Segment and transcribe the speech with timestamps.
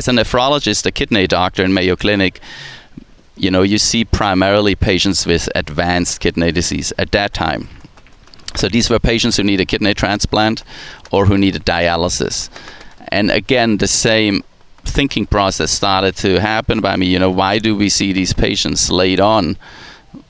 [0.00, 2.40] as a nephrologist, a kidney doctor in Mayo Clinic,
[3.36, 7.68] you know, you see primarily patients with advanced kidney disease at that time.
[8.54, 10.64] So these were patients who need a kidney transplant
[11.10, 12.48] or who needed dialysis.
[13.08, 14.42] And again, the same
[14.86, 17.04] thinking process started to happen by me.
[17.04, 19.58] You know, why do we see these patients laid on?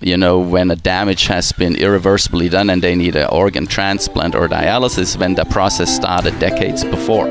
[0.01, 4.35] You know, when a damage has been irreversibly done and they need an organ transplant
[4.35, 7.29] or dialysis, when the process started decades before.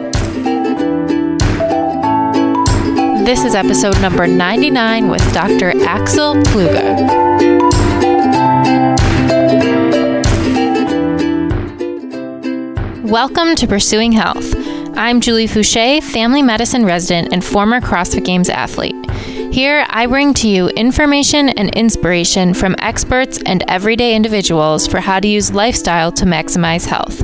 [3.30, 5.70] This is episode number 99 with Dr.
[5.86, 6.98] Axel Pfluger.
[13.04, 14.56] Welcome to Pursuing Health.
[14.98, 18.96] I'm Julie Foucher, family medicine resident and former CrossFit Games athlete.
[19.54, 25.20] Here, I bring to you information and inspiration from experts and everyday individuals for how
[25.20, 27.20] to use lifestyle to maximize health.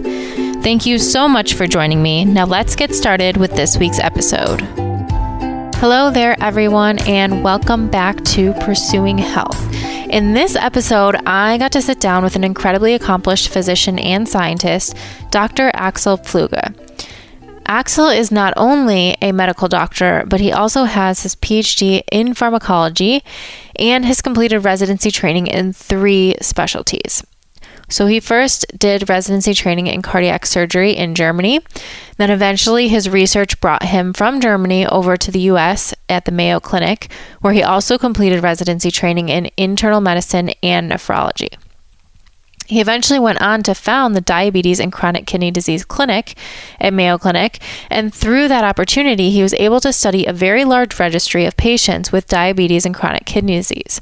[0.64, 2.26] Thank you so much for joining me.
[2.26, 4.85] Now, let's get started with this week's episode.
[5.88, 9.72] Hello there, everyone, and welcome back to Pursuing Health.
[10.10, 14.98] In this episode, I got to sit down with an incredibly accomplished physician and scientist,
[15.30, 15.70] Dr.
[15.76, 16.74] Axel Pfluger.
[17.68, 23.24] Axel is not only a medical doctor, but he also has his PhD in pharmacology
[23.76, 27.24] and has completed residency training in three specialties.
[27.90, 31.60] So he first did residency training in cardiac surgery in Germany.
[32.18, 36.60] Then eventually his research brought him from Germany over to the US at the Mayo
[36.60, 41.58] Clinic, where he also completed residency training in internal medicine and nephrology.
[42.68, 46.36] He eventually went on to found the Diabetes and Chronic Kidney Disease Clinic
[46.80, 51.00] at Mayo Clinic, and through that opportunity, he was able to study a very large
[51.00, 54.02] registry of patients with diabetes and chronic kidney disease.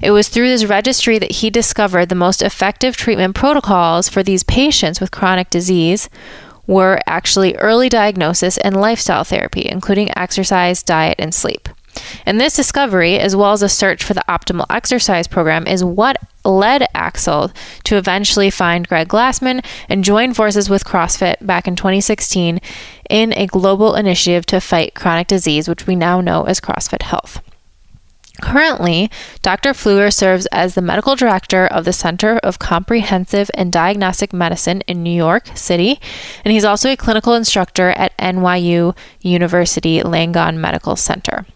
[0.00, 4.44] It was through this registry that he discovered the most effective treatment protocols for these
[4.44, 6.08] patients with chronic disease
[6.68, 11.68] were actually early diagnosis and lifestyle therapy, including exercise, diet, and sleep.
[12.24, 16.18] And this discovery, as well as a search for the optimal exercise program, is what
[16.44, 17.50] led Axel
[17.84, 22.60] to eventually find Greg Glassman and join forces with CrossFit back in 2016
[23.10, 27.40] in a global initiative to fight chronic disease, which we now know as CrossFit Health.
[28.40, 29.10] Currently,
[29.42, 29.70] Dr.
[29.70, 35.02] Pfluger serves as the medical director of the Center of Comprehensive and Diagnostic Medicine in
[35.02, 36.00] New York City,
[36.44, 41.46] and he's also a clinical instructor at NYU University Langone Medical Center.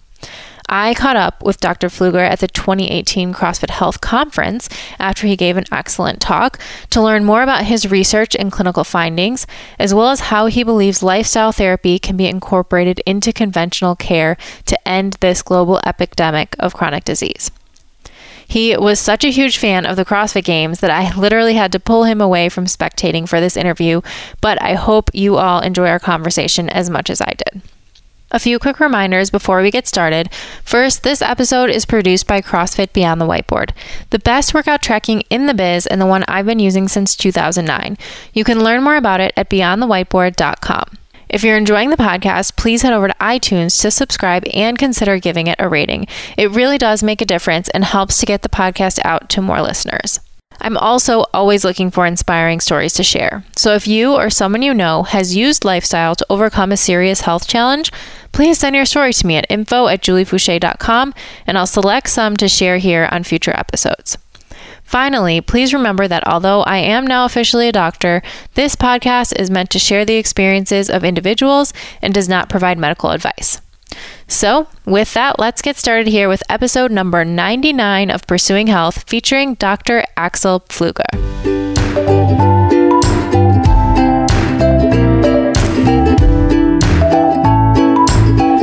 [0.75, 1.88] I caught up with Dr.
[1.88, 7.27] Pfluger at the 2018 CrossFit Health Conference after he gave an excellent talk to learn
[7.27, 9.47] more about his research and clinical findings,
[9.78, 14.88] as well as how he believes lifestyle therapy can be incorporated into conventional care to
[14.88, 17.50] end this global epidemic of chronic disease.
[18.49, 21.81] He was such a huge fan of the CrossFit Games that I literally had to
[21.81, 24.00] pull him away from spectating for this interview,
[24.41, 27.61] but I hope you all enjoy our conversation as much as I did.
[28.34, 30.32] A few quick reminders before we get started.
[30.65, 33.72] First, this episode is produced by CrossFit Beyond the Whiteboard,
[34.09, 37.98] the best workout tracking in the biz and the one I've been using since 2009.
[38.32, 40.97] You can learn more about it at beyondthewhiteboard.com.
[41.28, 45.47] If you're enjoying the podcast, please head over to iTunes to subscribe and consider giving
[45.47, 46.06] it a rating.
[46.38, 49.60] It really does make a difference and helps to get the podcast out to more
[49.60, 50.20] listeners.
[50.62, 53.45] I'm also always looking for inspiring stories to share.
[53.56, 57.49] So if you or someone you know has used lifestyle to overcome a serious health
[57.49, 57.91] challenge,
[58.31, 61.15] please send your story to me at info at juliefoucher.com
[61.47, 64.17] and I'll select some to share here on future episodes.
[64.84, 68.23] Finally, please remember that although I am now officially a doctor,
[68.55, 73.11] this podcast is meant to share the experiences of individuals and does not provide medical
[73.11, 73.61] advice.
[74.28, 79.55] So, with that, let's get started here with episode number 99 of Pursuing Health featuring
[79.55, 80.05] Dr.
[80.16, 81.03] Axel Pfluger.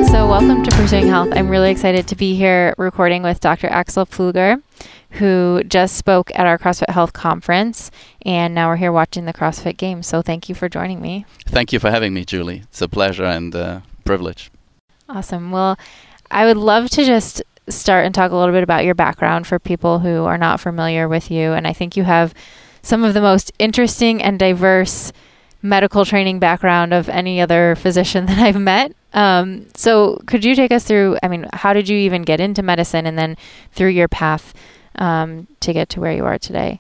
[0.09, 1.29] So, welcome to Pursuing Health.
[1.33, 3.67] I'm really excited to be here recording with Dr.
[3.67, 4.61] Axel Pfluger,
[5.11, 7.91] who just spoke at our CrossFit Health conference,
[8.25, 10.07] and now we're here watching the CrossFit Games.
[10.07, 11.25] So, thank you for joining me.
[11.45, 12.61] Thank you for having me, Julie.
[12.63, 14.49] It's a pleasure and uh, privilege.
[15.09, 15.49] Awesome.
[15.49, 15.77] Well,
[16.29, 19.57] I would love to just start and talk a little bit about your background for
[19.59, 21.53] people who are not familiar with you.
[21.53, 22.33] And I think you have
[22.83, 25.11] some of the most interesting and diverse
[25.61, 28.93] medical training background of any other physician that I've met.
[29.13, 31.17] Um, so, could you take us through?
[31.23, 33.37] I mean, how did you even get into medicine and then
[33.71, 34.53] through your path
[34.95, 36.79] um, to get to where you are today?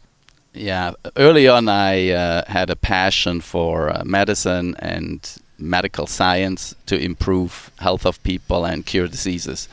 [0.53, 5.27] Yeah, early on, I uh, had a passion for uh, medicine and
[5.59, 9.69] medical science to improve health of people and cure diseases.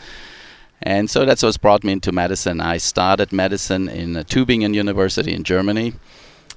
[0.82, 2.60] And so that's what brought me into medicine.
[2.60, 5.94] I started medicine in Tübingen University in Germany,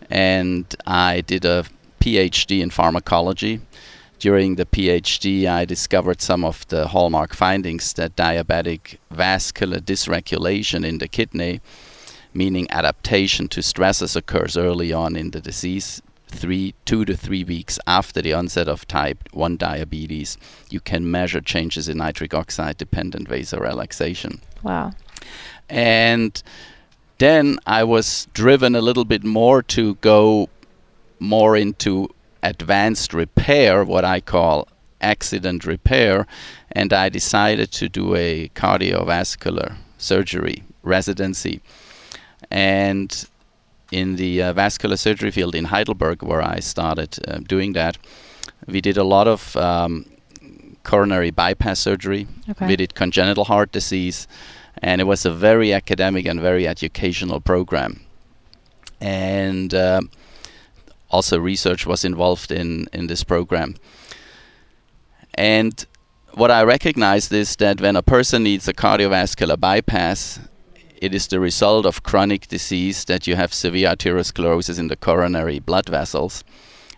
[0.10, 1.66] and I did a
[2.02, 3.62] PhD in pharmacology.
[4.20, 10.98] during the PhD, I discovered some of the hallmark findings that diabetic vascular dysregulation in
[11.00, 11.62] the kidney,
[12.34, 16.02] meaning adaptation to stresses, occurs early on in the disease.
[16.32, 20.38] Three, two to three weeks after the onset of type 1 diabetes,
[20.70, 24.40] you can measure changes in nitric oxide dependent vasorelaxation.
[24.64, 24.92] Wow.
[25.68, 26.42] And
[27.18, 30.50] then I was driven a little bit more to go
[31.20, 32.10] more into
[32.42, 34.68] advanced repair, what I call
[35.02, 36.28] accident repair,
[36.72, 41.62] and I decided to do a cardiovascular surgery residency.
[42.50, 43.28] And
[43.92, 47.98] in the uh, vascular surgery field in Heidelberg, where I started uh, doing that,
[48.68, 50.06] we did a lot of um,
[50.84, 52.28] coronary bypass surgery.
[52.50, 52.68] Okay.
[52.68, 54.28] We did congenital heart disease,
[54.82, 58.02] and it was a very academic and very educational program.
[59.02, 60.02] And uh,
[61.10, 63.76] also, research was involved in, in this program.
[65.34, 65.86] And
[66.34, 70.40] what I recognized is that when a person needs a cardiovascular bypass,
[71.02, 75.60] it is the result of chronic disease that you have severe arteriosclerosis in the coronary
[75.60, 76.44] blood vessels.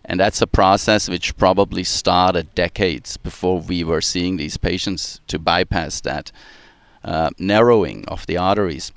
[0.04, 5.38] And that's a process which probably started decades before we were seeing these patients to
[5.38, 6.32] bypass that
[7.04, 8.92] uh, narrowing of the arteries.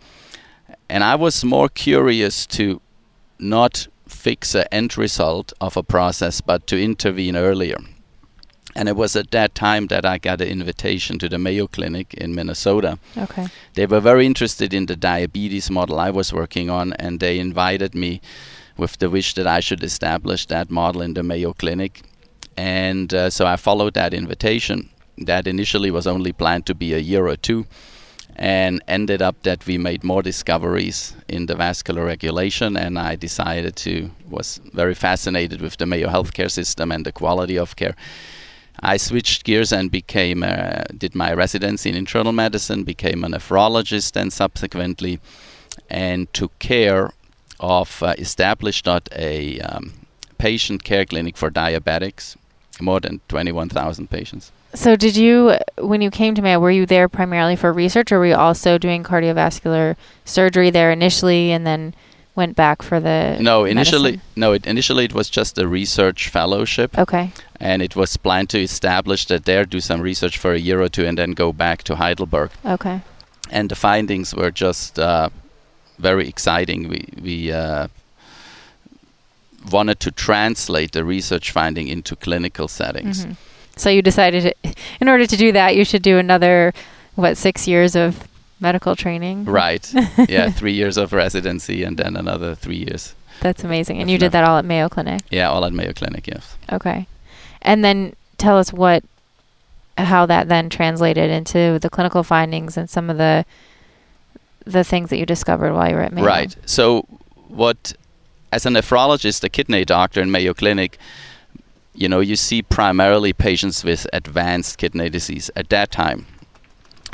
[0.88, 2.80] And I was more curious to
[3.38, 7.76] not fix an end result of a process, but to intervene earlier.
[8.76, 12.12] And it was at that time that I got an invitation to the Mayo Clinic
[12.15, 12.99] in Minnesota.
[13.17, 13.47] Okay.
[13.75, 17.94] They were very interested in the diabetes model I was working on, and they invited
[17.94, 18.21] me
[18.76, 22.03] with the wish that I should establish that model in the Mayo Clinic.
[22.56, 24.91] And uh, so I followed that invitation.
[25.19, 27.67] That initially was only planned to be a year or two,
[28.35, 32.76] and ended up that we made more discoveries in the vascular regulation.
[32.76, 37.56] And I decided to was very fascinated with the Mayo healthcare system and the quality
[37.56, 37.94] of care.
[38.81, 44.17] I switched gears and became uh, did my residency in internal medicine, became a nephrologist,
[44.17, 45.21] and subsequently,
[45.88, 47.12] and took care
[47.61, 49.93] of uh, established a um,
[50.38, 52.37] patient care clinic for diabetics,
[52.81, 54.53] more than 21,000 patients.
[54.75, 58.19] So, did you, when you came to Mayo, were you there primarily for research, or
[58.19, 61.94] were you also doing cardiovascular surgery there initially, and then
[62.36, 63.36] went back for the?
[63.40, 64.28] No, initially, medicine?
[64.36, 64.52] no.
[64.52, 67.31] It, initially, it was just a research fellowship, Okay.
[67.60, 70.88] and it was planned to establish that there, do some research for a year or
[70.88, 72.50] two, and then go back to Heidelberg.
[72.64, 73.00] Okay.
[73.50, 75.28] And the findings were just uh,
[75.98, 76.88] very exciting.
[76.88, 77.86] We we uh,
[79.70, 83.25] wanted to translate the research finding into clinical settings.
[83.25, 83.37] Mhm.
[83.76, 84.54] So you decided,
[85.00, 86.72] in order to do that, you should do another,
[87.16, 88.28] what, six years of
[88.64, 89.44] medical training?
[89.44, 89.84] Right.
[90.28, 93.14] yeah, three years of residency and then another three years.
[93.40, 94.00] That's amazing.
[94.00, 95.22] And you did that all at Mayo Clinic.
[95.31, 96.26] Yeah, all at Mayo Clinic.
[96.26, 96.56] Yes.
[96.72, 97.06] Okay.
[97.62, 99.05] And then tell us what,
[99.99, 103.44] how that then translated into the clinical findings and some of the,
[104.64, 106.25] the things that you discovered while you were at Mayo.
[106.25, 106.56] Right.
[106.64, 107.06] So,
[107.49, 107.93] what,
[108.50, 110.99] as a nephrologist, a kidney doctor in Mayo Clinic,
[111.94, 116.26] you know, you see primarily patients with advanced kidney disease at that time.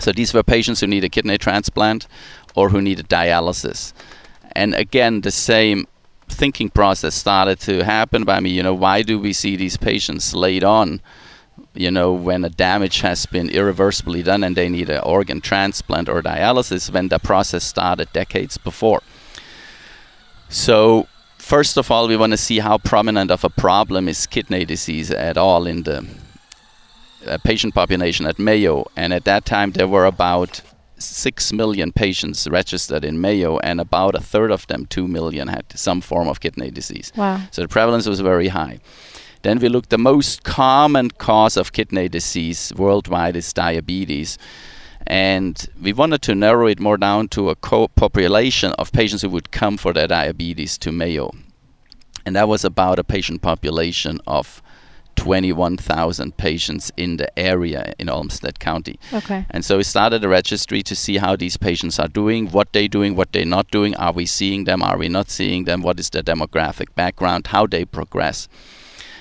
[0.00, 2.06] So these were patients who need a kidney transplant
[2.54, 3.92] or who needed dialysis.
[4.52, 5.86] And again, the same
[6.28, 8.50] thinking process started to happen by me.
[8.50, 11.00] You know, why do we see these patients late on?
[11.74, 16.08] You know, when a damage has been irreversibly done and they need an organ transplant
[16.08, 19.02] or dialysis, when the process started decades before.
[20.48, 21.06] So,
[21.38, 25.12] first of all, we want to see how prominent of a problem is kidney disease
[25.12, 26.08] at all in the
[27.26, 28.90] uh, patient population at Mayo.
[28.96, 30.62] And at that time, there were about
[30.98, 35.64] 6 million patients registered in Mayo, and about a third of them, 2 million, had
[35.74, 37.12] some form of kidney disease.
[37.16, 37.40] Wow.
[37.50, 38.80] So the prevalence was very high.
[39.42, 44.36] Then we looked the most common cause of kidney disease worldwide is diabetes.
[45.06, 49.30] And we wanted to narrow it more down to a co- population of patients who
[49.30, 51.32] would come for their diabetes to Mayo.
[52.26, 54.62] And that was about a patient population of
[55.20, 58.98] 21,000 patients in the area in Olmsted County.
[59.12, 59.44] Okay.
[59.50, 62.88] And so we started a registry to see how these patients are doing, what they're
[62.88, 63.94] doing, what they're not doing.
[63.96, 64.82] Are we seeing them?
[64.82, 65.82] Are we not seeing them?
[65.82, 67.48] What is their demographic background?
[67.48, 68.48] How they progress?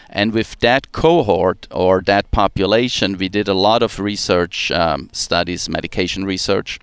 [0.09, 5.67] And with that cohort or that population, we did a lot of research um, studies,
[5.67, 6.79] medication research.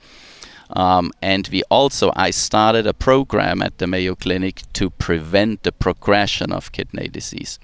[0.69, 5.73] Um, and we also, I started a program at the Mayo Clinic to prevent the
[5.73, 7.59] progression of kidney disease.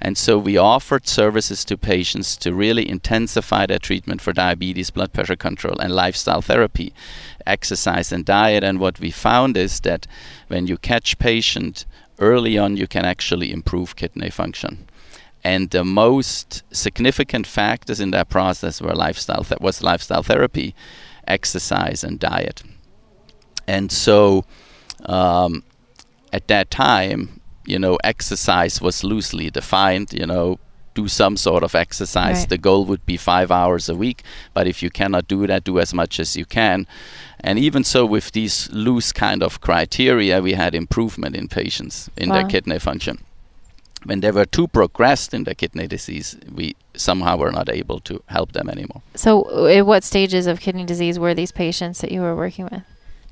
[0.00, 5.12] And so we offered services to patients to really intensify their treatment for diabetes, blood
[5.12, 6.92] pressure control, and lifestyle therapy,
[7.46, 8.62] exercise and diet.
[8.64, 10.06] And what we found is that
[10.48, 11.86] when you catch patient
[12.18, 14.86] early on, you can actually improve kidney function.
[15.46, 20.74] and the most significant factors in that process were lifestyle that was lifestyle therapy,
[21.28, 22.64] exercise, and diet.
[23.68, 24.44] And so,
[25.04, 25.62] um,
[26.32, 27.35] at that time,
[27.66, 30.12] you know, exercise was loosely defined.
[30.12, 30.58] You know,
[30.96, 32.38] do some sort of exercise.
[32.40, 32.48] Right.
[32.48, 35.78] The goal would be five hours a week, but if you cannot do that, do
[35.78, 36.86] as much as you can.
[37.40, 42.30] And even so, with these loose kind of criteria, we had improvement in patients in
[42.30, 43.18] their kidney function.
[44.04, 48.22] When they were too progressed in their kidney disease, we somehow were not able to
[48.26, 49.02] help them anymore.
[49.14, 52.68] So, uh, at what stages of kidney disease were these patients that you were working
[52.70, 52.82] with?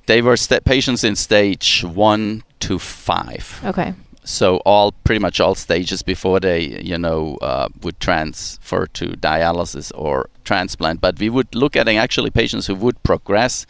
[0.06, 3.60] They were sta patients in stage one to five.
[3.64, 3.94] Okay.
[4.24, 9.92] So all pretty much all stages before they you know uh, would transfer to dialysis
[9.94, 11.00] or transplant.
[11.00, 13.66] But we would look at actually patients who would progress.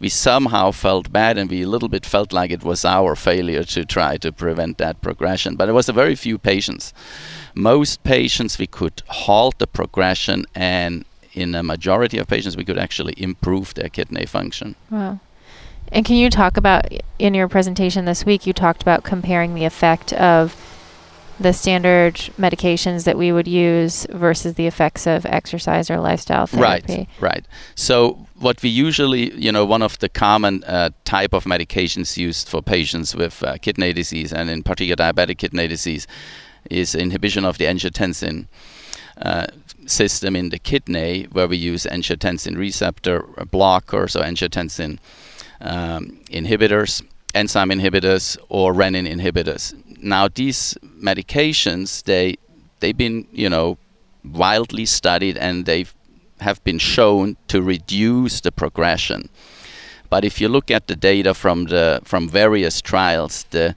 [0.00, 3.64] We somehow felt bad and we a little bit felt like it was our failure
[3.64, 5.56] to try to prevent that progression.
[5.56, 6.92] But it was a very few patients.
[7.54, 12.78] Most patients we could halt the progression and in a majority of patients we could
[12.78, 14.74] actually improve their kidney function.
[14.90, 15.20] Wow.
[15.92, 16.86] And can you talk about
[17.18, 18.46] in your presentation this week?
[18.46, 20.56] You talked about comparing the effect of
[21.40, 26.92] the standard medications that we would use versus the effects of exercise or lifestyle therapy.
[26.92, 27.46] Right, right.
[27.76, 32.48] So what we usually, you know, one of the common uh, type of medications used
[32.48, 36.08] for patients with uh, kidney disease and in particular diabetic kidney disease
[36.70, 38.48] is inhibition of the angiotensin
[39.22, 39.46] uh,
[39.86, 44.98] system in the kidney, where we use angiotensin receptor blockers or angiotensin
[45.60, 47.02] um, inhibitors,
[47.34, 49.74] enzyme inhibitors, or renin inhibitors.
[50.02, 52.36] Now, these medications, they
[52.80, 53.78] they've been, you know,
[54.24, 55.86] wildly studied and they
[56.40, 59.28] have been shown to reduce the progression.
[60.10, 63.74] But if you look at the data from the from various trials, the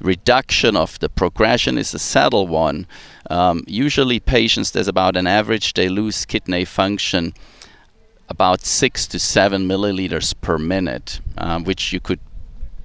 [0.00, 2.86] reduction of the progression is a subtle one.
[3.28, 7.34] Um, usually, patients there's about an average they lose kidney function
[8.30, 12.20] about six to seven milliliters per minute, um, which you could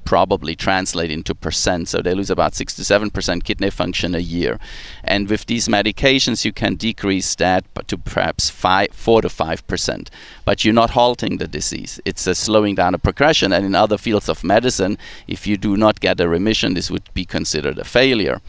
[0.04, 1.88] probably translate into percent.
[1.90, 4.60] So they lose about six to seven percent kidney function a year,
[5.04, 10.10] and with these medications, you can decrease that to perhaps five, four to five percent.
[10.46, 13.54] But you're not halting the disease; it's a slowing down of progression.
[13.54, 14.98] And in other fields of medicine,
[15.28, 18.42] if you do not get a remission, this would be considered a failure.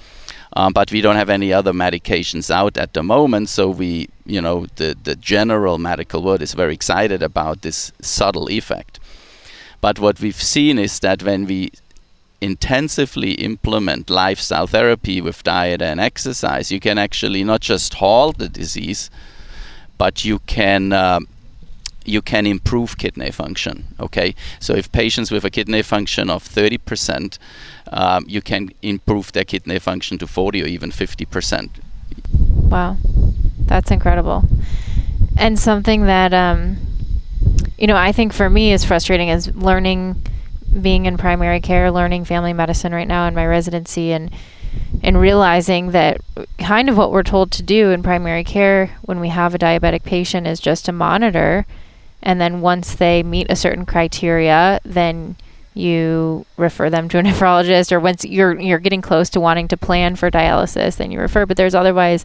[0.57, 4.41] Um, but we don't have any other medications out at the moment, so we, you
[4.41, 8.99] know, the, the general medical world is very excited about this subtle effect.
[9.83, 11.73] But what we've seen is that when we
[12.41, 18.49] intensively implement lifestyle therapy with diet and exercise, you can actually not just halt the
[18.49, 19.11] disease,
[19.99, 21.29] but you can um,
[22.07, 23.85] you can improve kidney function.
[24.01, 27.39] Okay, so if patients with a kidney function of 30%,
[27.93, 31.71] um, you can improve their kidney function to 40 or even 50%.
[32.71, 32.97] Wow,
[33.59, 34.45] that's incredible.
[35.39, 36.79] And something that um,
[37.79, 40.23] you know, I think for me is frustrating is learning
[40.81, 44.31] being in primary care, learning family medicine right now in my residency and
[45.03, 46.21] and realizing that
[46.59, 50.03] kind of what we're told to do in primary care when we have a diabetic
[50.03, 51.67] patient is just to monitor
[52.23, 55.37] and then once they meet a certain criteria, then
[55.77, 59.77] you refer them to a nephrologist or once you're you're getting close to wanting to
[59.77, 62.25] plan for dialysis, then you refer, but there's otherwise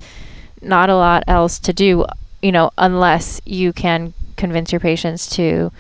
[0.62, 2.06] not a lot else to do,
[2.42, 5.72] you know, unless you can convince your patients to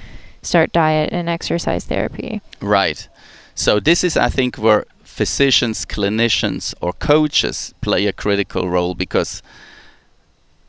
[0.41, 2.41] start diet and exercise therapy.
[2.61, 3.07] Right.
[3.53, 9.43] So this is, I think, where physicians, clinicians, or coaches play a critical role because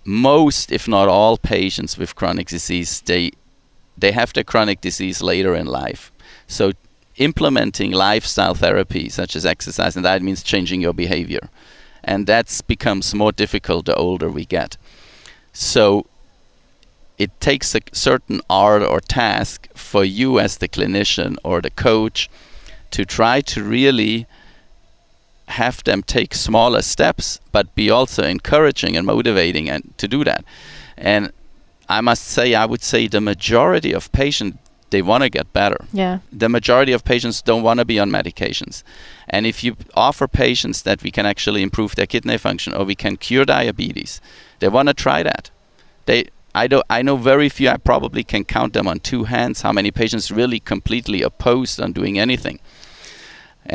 [0.04, 3.32] most, if not all, patients with chronic disease they
[3.96, 6.10] they have the chronic disease later in life.
[6.46, 6.72] So
[7.16, 11.48] implementing lifestyle therapy such as exercise and that means changing your behavior,
[12.02, 14.76] and that becomes more difficult the older we get.
[15.52, 16.06] So
[17.18, 22.28] it takes a certain art or task for you as the clinician or the coach
[22.90, 24.26] to try to really
[25.46, 30.44] have them take smaller steps but be also encouraging and motivating and to do that
[30.96, 31.30] and
[31.88, 34.58] i must say i would say the majority of patients
[34.92, 36.18] they want to get better Yeah.
[36.42, 38.82] the majority of patients don't want to be on medications.
[39.34, 39.72] And if you
[40.06, 44.20] offer patients that we can actually improve their kidney function or we can cure diabetes,
[44.60, 45.50] they want to try that.
[46.06, 46.20] They
[46.62, 49.72] I do I know very few I probably can count them on two hands how
[49.72, 52.58] many patients really completely opposed on doing anything.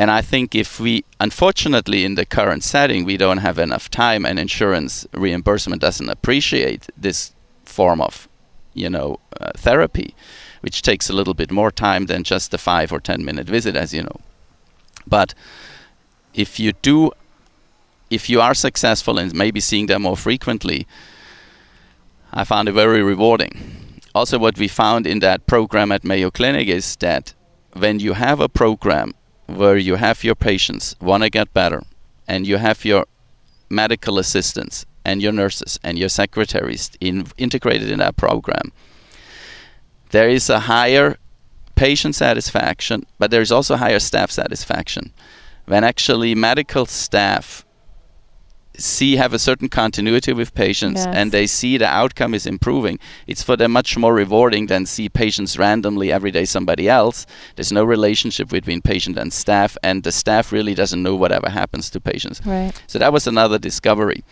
[0.00, 4.22] And I think if we unfortunately in the current setting we don't have enough time
[4.28, 7.32] and insurance reimbursement doesn't appreciate this
[7.64, 8.28] form of
[8.82, 9.08] you know
[9.40, 10.08] uh, therapy
[10.60, 13.76] which takes a little bit more time than just a five or ten minute visit,
[13.76, 14.20] as you know.
[15.06, 15.34] But
[16.34, 17.12] if you do
[18.10, 20.86] if you are successful in maybe seeing them more frequently,
[22.32, 24.00] I found it very rewarding.
[24.14, 27.34] Also, what we found in that program at Mayo Clinic is that
[27.74, 29.14] when you have a program
[29.46, 31.82] where you have your patients want to get better
[32.26, 33.06] and you have your
[33.70, 38.72] medical assistants and your nurses and your secretaries in, integrated in that program,
[40.10, 41.16] there is a higher
[41.74, 45.12] patient satisfaction, but there is also higher staff satisfaction.
[45.66, 47.64] When actually medical staff
[48.80, 51.12] see have a certain continuity with patients Yes.
[51.12, 55.08] and they see the outcome is improving it's for them much more rewarding than see
[55.08, 60.12] patients randomly every day somebody else there's no relationship between patient and staff and the
[60.12, 62.70] staff really doesn't know whatever happens to patients Right.
[62.86, 64.22] so that was another discovery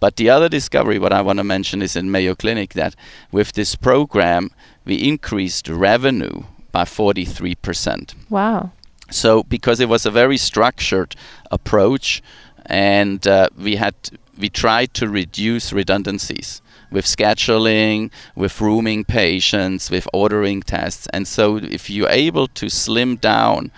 [0.00, 2.94] but the other discovery what i want to mention is in mayo clinic that
[3.30, 4.50] with this program
[4.84, 6.42] we increased revenue
[6.72, 8.70] by 43% Wow.
[9.10, 11.14] so because it was a very structured
[11.50, 12.22] approach,
[12.66, 13.94] and uh, we had
[14.38, 21.56] we tried to reduce redundancies with scheduling, with rooming patients, with ordering tests, and so
[21.56, 23.70] if you're able to slim down,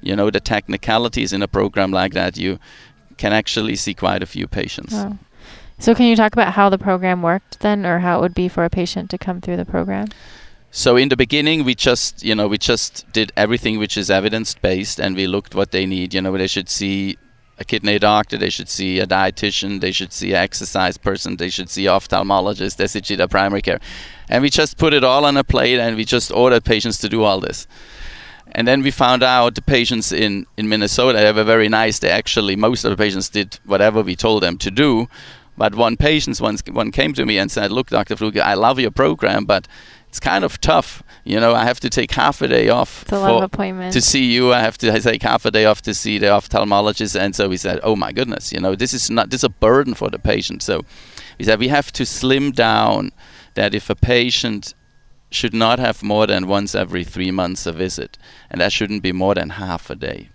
[0.00, 2.58] you know, the technicalities in a program like that, you
[3.18, 4.94] can actually see quite a few patients.
[4.94, 5.18] Wow.
[5.78, 8.48] So can you talk about how the program worked then, or how it would be
[8.48, 10.08] for a patient to come through the program?
[10.70, 14.54] So in the beginning, we just you know we just did everything which is evidence
[14.54, 16.14] based, and we looked what they need.
[16.14, 17.16] You know, they should see
[17.58, 21.48] a kidney doctor, they should see a dietitian, they should see an exercise person, they
[21.48, 23.80] should see ophthalmologist, they should see the primary care,
[24.28, 27.08] and we just put it all on a plate, and we just ordered patients to
[27.08, 27.66] do all this.
[28.52, 31.98] And then we found out the patients in, in Minnesota they were very nice.
[31.98, 35.08] They actually most of the patients did whatever we told them to do.
[35.56, 38.16] But one patient once one came to me and said, "Look, Dr.
[38.16, 39.66] Fluke, I love your program, but
[40.08, 41.02] it's kind of tough.
[41.24, 43.94] You know, I have to take half a day off It's a for, appointments.
[43.96, 44.52] to see you.
[44.52, 47.56] I have to take half a day off to see the ophthalmologist." And so we
[47.56, 50.18] said, "Oh my goodness, you know, this is not this is a burden for the
[50.18, 50.84] patient." So
[51.38, 53.12] we said we have to slim down
[53.54, 54.74] that if a patient
[55.30, 58.16] should not have more than once every three months a visit,
[58.50, 60.28] and that shouldn't be more than half a day.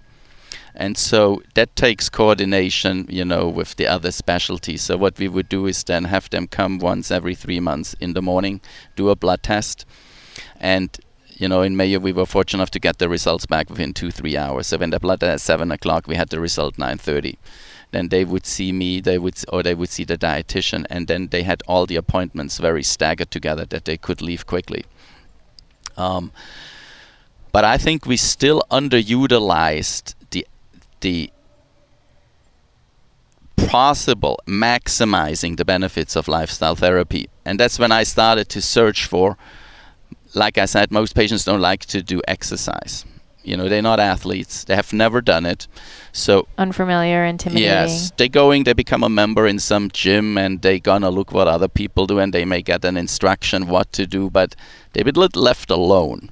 [0.75, 4.81] And so that takes coordination, you know, with the other specialties.
[4.81, 8.13] So what we would do is then have them come once every three months in
[8.13, 8.61] the morning,
[8.95, 9.85] do a blood test,
[10.59, 10.97] and
[11.37, 14.11] you know, in Mayo we were fortunate enough to get the results back within two
[14.11, 14.67] three hours.
[14.67, 17.39] So when the blood at seven o'clock, we had the result nine thirty.
[17.89, 21.27] Then they would see me, they would, or they would see the dietitian, and then
[21.27, 24.85] they had all the appointments very staggered together that they could leave quickly.
[25.97, 26.31] Um,
[27.51, 30.15] but I think we still underutilized
[31.01, 31.31] the
[33.57, 39.37] possible maximizing the benefits of lifestyle therapy, and that's when I started to search for.
[40.33, 43.05] Like I said, most patients don't like to do exercise.
[43.43, 45.67] You know, they're not athletes; they have never done it.
[46.11, 47.67] So Unfamiliar, and intimidating.
[47.67, 51.47] Yes, they going, they become a member in some gym, and they gonna look what
[51.47, 54.55] other people do, and they may get an instruction what to do, but
[54.93, 56.29] they be lit- left alone.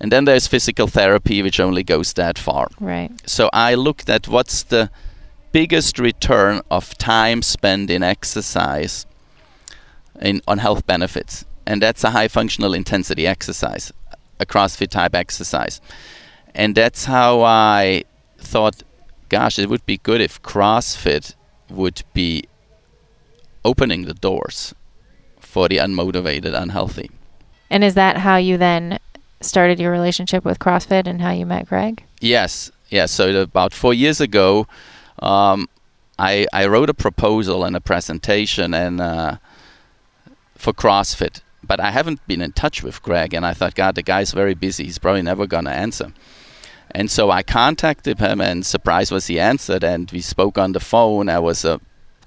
[0.00, 2.68] And then there's physical therapy, which only goes that far.
[2.80, 3.10] Right.
[3.28, 4.90] So I looked at what's the
[5.52, 9.06] biggest return of time spent in exercise
[10.20, 13.92] in on health benefits, and that's a high functional intensity exercise,
[14.40, 15.80] a CrossFit type exercise,
[16.54, 18.04] and that's how I
[18.38, 18.82] thought,
[19.28, 21.34] gosh, it would be good if CrossFit
[21.70, 22.44] would be
[23.64, 24.74] opening the doors
[25.40, 27.10] for the unmotivated, unhealthy.
[27.70, 28.98] And is that how you then
[29.40, 32.04] started your relationship with CrossFit and how you met Greg?
[32.20, 33.10] Yes, yes.
[33.12, 34.66] So about four years ago,
[35.20, 35.68] um,
[36.18, 39.36] I I wrote a proposal and a presentation and uh,
[40.56, 44.02] for CrossFit, but I haven't been in touch with Greg, and I thought, God, the
[44.02, 44.84] guy's very busy.
[44.84, 46.12] He's probably never gonna answer.
[46.90, 50.80] And so I contacted him, and surprise was he answered, and we spoke on the
[50.80, 51.28] phone.
[51.28, 51.80] I was a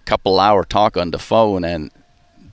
[0.06, 1.92] couple hour talk on the phone, and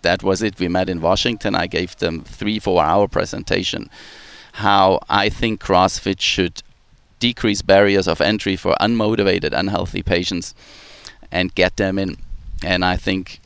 [0.02, 0.58] that was it.
[0.60, 1.54] We met in Washington.
[1.54, 3.90] I gave them three four hour presentation
[4.54, 6.62] how I think CrossFit should
[7.18, 10.54] decrease barriers of entry for unmotivated, unhealthy patients
[11.32, 12.16] and get them in.
[12.62, 13.40] And I think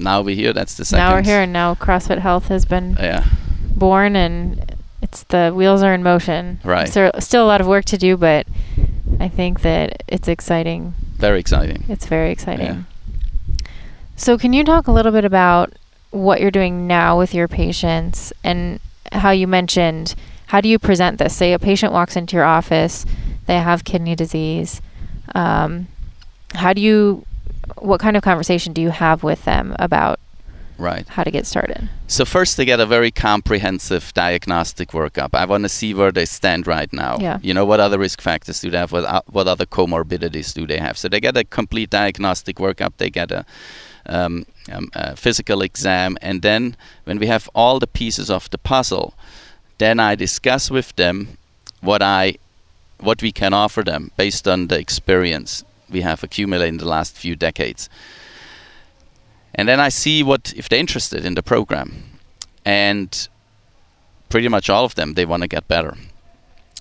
[0.00, 0.52] now we're here.
[0.52, 1.04] That's the second.
[1.04, 3.24] Now we're here, and now CrossFit Health has been Yeah,
[3.76, 6.58] born, and it's the wheels are in motion.
[6.64, 6.88] Right.
[6.88, 8.46] So still a lot of work to do, but
[9.20, 10.94] I think that it's exciting.
[11.16, 11.84] very exciting.
[11.88, 12.66] It's very exciting.
[12.66, 13.66] Yeah.
[14.16, 15.72] So can you talk a little bit about
[16.10, 18.80] what you're doing now with your patients and
[19.12, 20.14] how you mentioned
[20.46, 21.36] how do you present this?
[21.36, 23.06] Say a patient walks into your office,
[23.46, 24.82] they have kidney disease.
[25.34, 25.86] Um,
[26.54, 27.24] how do you?
[27.78, 30.18] What kind of conversation do you have with them about
[30.80, 31.06] Right.
[31.08, 31.88] how to get started.
[32.06, 35.34] So first, they get a very comprehensive diagnostic workup.
[35.34, 37.18] I want to see where they stand right now.
[37.20, 37.38] Yeah.
[37.42, 38.90] You know, what other risk factors do they have?
[38.90, 40.96] What, what other comorbidities do they have?
[40.96, 42.94] So they get a complete diagnostic workup.
[42.96, 43.44] They get a,
[44.06, 48.58] um, um, a physical exam, and then when we have all the pieces of the
[48.58, 49.14] puzzle,
[49.78, 51.38] then I discuss with them
[51.80, 52.36] what I,
[52.98, 57.16] what we can offer them based on the experience we have accumulated in the last
[57.16, 57.88] few decades
[59.54, 62.18] and then I see what if they're interested in the program,
[62.64, 63.28] and
[64.28, 65.96] pretty much all of them they want to get better.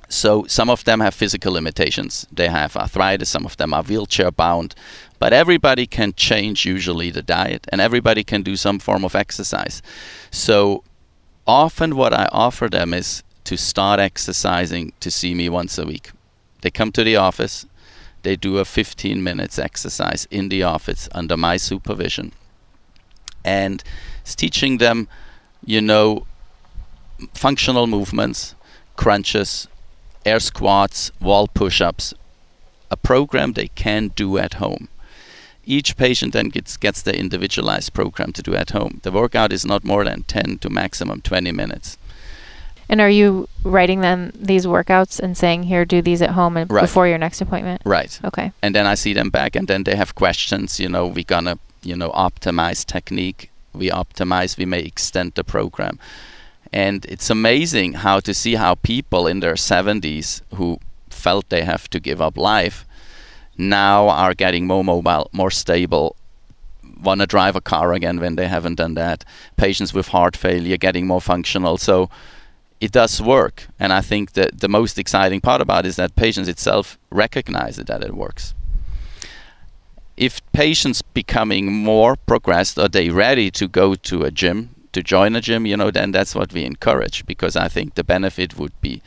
[0.09, 2.27] So some of them have physical limitations.
[2.31, 3.29] They have arthritis.
[3.29, 4.75] Some of them are wheelchair bound,
[5.19, 9.81] but everybody can change usually the diet, and everybody can do some form of exercise.
[10.31, 10.83] So
[11.45, 16.11] often what I offer them is to start exercising to see me once a week.
[16.61, 17.65] They come to the office,
[18.23, 22.33] they do a 15 minutes exercise in the office under my supervision
[23.43, 23.83] and
[24.21, 25.07] it's teaching them,
[25.65, 26.25] you know,
[27.33, 28.55] functional movements,
[28.95, 29.67] crunches,
[30.25, 32.13] air squats, wall push-ups,
[32.91, 34.88] a program they can do at home.
[35.65, 38.99] Each patient then gets gets the individualized program to do at home.
[39.03, 41.97] The workout is not more than 10 to maximum 20 minutes.
[42.91, 46.71] And are you writing them these workouts and saying, "Here, do these at home and
[46.71, 46.82] Right.
[46.82, 47.82] before your next appointment"?
[47.86, 48.19] Right.
[48.23, 48.51] Okay.
[48.63, 50.79] and then I see them back, and then they have questions.
[50.79, 53.51] You know, we're gonna, you know, optimize technique.
[53.73, 54.58] We optimize.
[54.58, 55.99] We may extend the program,
[56.71, 60.79] and it's amazing how to see how people in their 70s who
[61.10, 62.86] felt they have to give up life
[63.58, 66.15] now are getting more mobile, more stable.
[67.01, 69.25] Want to drive a car again when they haven't done that.
[69.58, 71.77] Patients with heart failure getting more functional.
[71.77, 72.10] So
[72.79, 73.67] it does work.
[73.79, 77.75] And I think that the most exciting part about it is that patients itself recognize
[77.77, 78.53] that it works.
[80.15, 85.36] If patients becoming more progressed are they ready to go to a gym, to join
[85.36, 88.80] a gym, you know, then that's what we encourage because I think the benefit would
[88.82, 89.02] be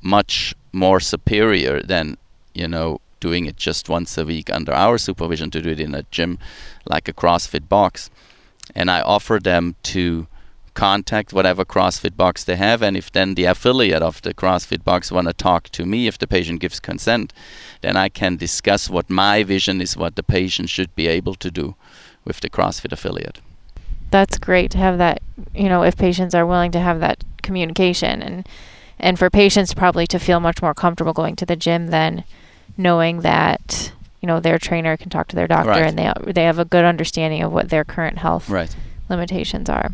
[0.00, 2.16] much more superior than,
[2.54, 5.94] you know, doing it just once a week under our supervision to do it in
[5.94, 6.38] a gym
[6.86, 8.10] like a CrossFit box.
[8.74, 10.26] And I offer them to
[10.74, 15.12] contact whatever CrossFit box they have, and if then the affiliate of the CrossFit box
[15.12, 17.32] want to talk to me, if the patient gives consent,
[17.82, 21.50] then I can discuss what my vision is, what the patient should be able to
[21.50, 21.74] do
[22.24, 23.40] with the CrossFit affiliate.
[24.12, 25.20] That's great to have that.
[25.54, 28.46] You know, if patients are willing to have that communication, and
[29.00, 32.22] and for patients probably to feel much more comfortable going to the gym than
[32.76, 35.82] knowing that you know their trainer can talk to their doctor Right.
[35.88, 38.74] and they they have a good understanding of what their current health Right.
[39.08, 39.90] limitations are.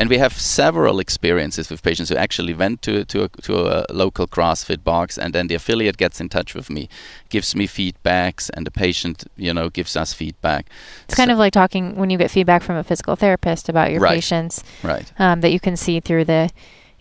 [0.00, 3.84] And we have several experiences with patients who actually went to to a, to a
[3.92, 6.88] local CrossFit box, and then the affiliate gets in touch with me,
[7.30, 10.66] gives me feedbacks, and the patient, you know, gives us feedback.
[11.06, 14.00] It's kind of like talking when you get feedback from a physical therapist about your
[14.00, 14.14] Right.
[14.14, 15.12] patients right.
[15.18, 16.50] um, that you can see through the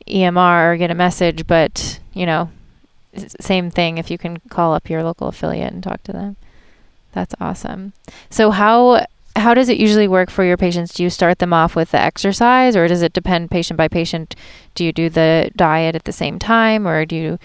[0.07, 2.49] EMR or get a message, but you know,
[3.39, 6.35] same thing if you can call up your local affiliate and talk to them.
[7.13, 7.93] That's awesome.
[8.31, 9.05] So how
[9.37, 10.93] how does it usually work for your patients?
[10.93, 14.35] Do you start them off with the exercise, or does it depend patient by patient?
[14.75, 17.39] Do you do the diet at the same time, or do you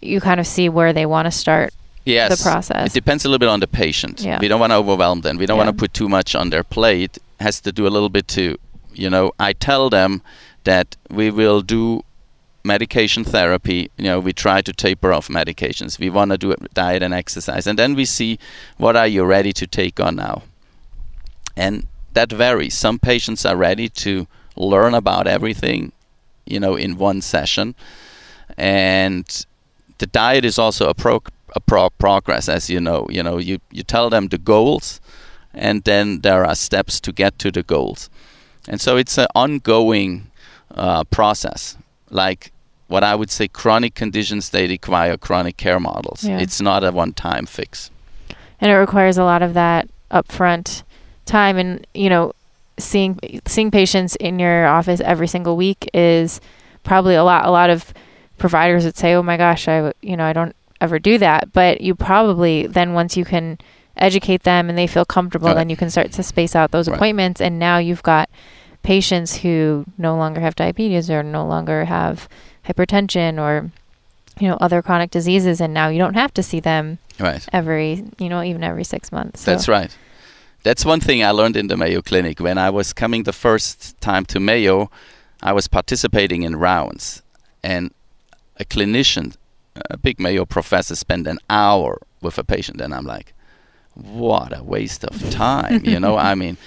[0.00, 1.72] you kind of see where they want to start
[2.04, 2.36] Yes.
[2.38, 2.90] the process?
[2.90, 4.20] It depends a little bit on the patient.
[4.20, 4.38] Yeah.
[4.40, 5.38] We don't want to overwhelm them.
[5.38, 5.64] We don't Yeah.
[5.64, 7.16] want to put too much on their plate.
[7.16, 8.56] It Has to do a little bit to,
[8.94, 10.22] you know, I tell them
[10.64, 12.02] that we will do
[12.64, 13.90] medication therapy.
[13.96, 15.98] You know, we try to taper off medications.
[15.98, 18.38] We want to do diet and exercise, and then we see
[18.76, 20.42] what are you ready to take on now.
[21.58, 22.74] And that varies.
[22.74, 25.92] Some patients are ready to learn about everything,
[26.46, 27.74] you know, in one session,
[28.56, 29.46] and
[29.98, 31.22] the diet is also a pro
[31.56, 33.06] a pro- progress, as you know.
[33.10, 35.00] You know, you you tell them the goals,
[35.54, 38.10] and then there are steps to get to the goals,
[38.68, 40.30] and so it's an ongoing
[40.74, 41.76] uh, process.
[42.10, 42.52] Like
[42.88, 46.24] what I would say, chronic conditions they require chronic care models.
[46.24, 46.40] Yeah.
[46.40, 47.90] It's not a one-time fix.
[48.60, 50.82] and it requires a lot of that upfront
[51.28, 52.32] time and you know
[52.78, 56.40] seeing seeing patients in your office every single week is
[56.84, 57.92] probably a lot a lot of
[58.38, 61.80] providers would say oh my gosh i you know i don't ever do that but
[61.80, 63.58] you probably then once you can
[63.96, 65.54] educate them and they feel comfortable Right.
[65.56, 66.94] then you can start to space out those Right.
[66.94, 68.30] appointments and now you've got
[68.84, 72.28] patients who no longer have diabetes or no longer have
[72.66, 73.70] hypertension or
[74.38, 77.44] you know other chronic diseases and now you don't have to see them Right.
[77.52, 79.50] every you know even every six months so.
[79.50, 79.90] That's right.
[80.68, 82.40] That's one thing I learned in the Mayo Clinic.
[82.40, 84.90] When I was coming the first time to Mayo,
[85.42, 87.22] I was participating in rounds,
[87.62, 87.90] and
[88.58, 89.34] a clinician,
[89.88, 93.32] a big Mayo professor, spent an hour with a patient, and I'm like,
[93.94, 95.86] what a waste of time.
[95.86, 96.58] you know, I mean,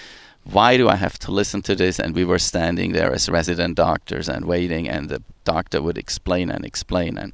[0.45, 1.99] why do I have to listen to this?
[1.99, 6.49] And we were standing there as resident doctors and waiting, and the doctor would explain
[6.49, 7.19] and explain.
[7.19, 7.33] And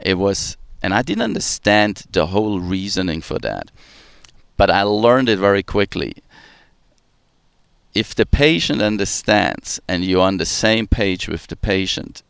[0.00, 3.70] it was, and I didn't understand the whole reasoning for that.
[4.56, 6.14] But I learned it very quickly.
[7.94, 12.22] If the patient understands and you're on the same page with the patient,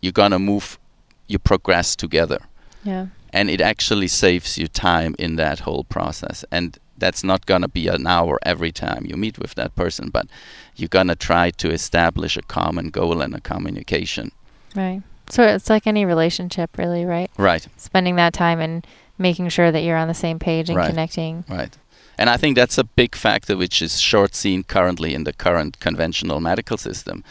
[0.00, 0.78] you're going to move,
[1.26, 2.38] you progress together.
[2.82, 3.06] Yeah.
[3.32, 6.44] And it actually saves you time in that whole process.
[6.50, 10.10] And that's not going to be an hour every time you meet with that person,
[10.10, 10.26] but
[10.76, 14.32] you're going to try to establish a common goal and a communication.
[14.74, 15.02] Right.
[15.28, 17.30] So it's like any relationship, really, right?
[17.38, 17.66] Right.
[17.76, 18.86] Spending that time and
[19.18, 20.90] making sure that you're on the same page and Right.
[20.90, 21.44] connecting.
[21.48, 21.76] Right.
[22.18, 25.80] And I think that's a big factor which is short seen currently in the current
[25.80, 27.24] conventional medical system.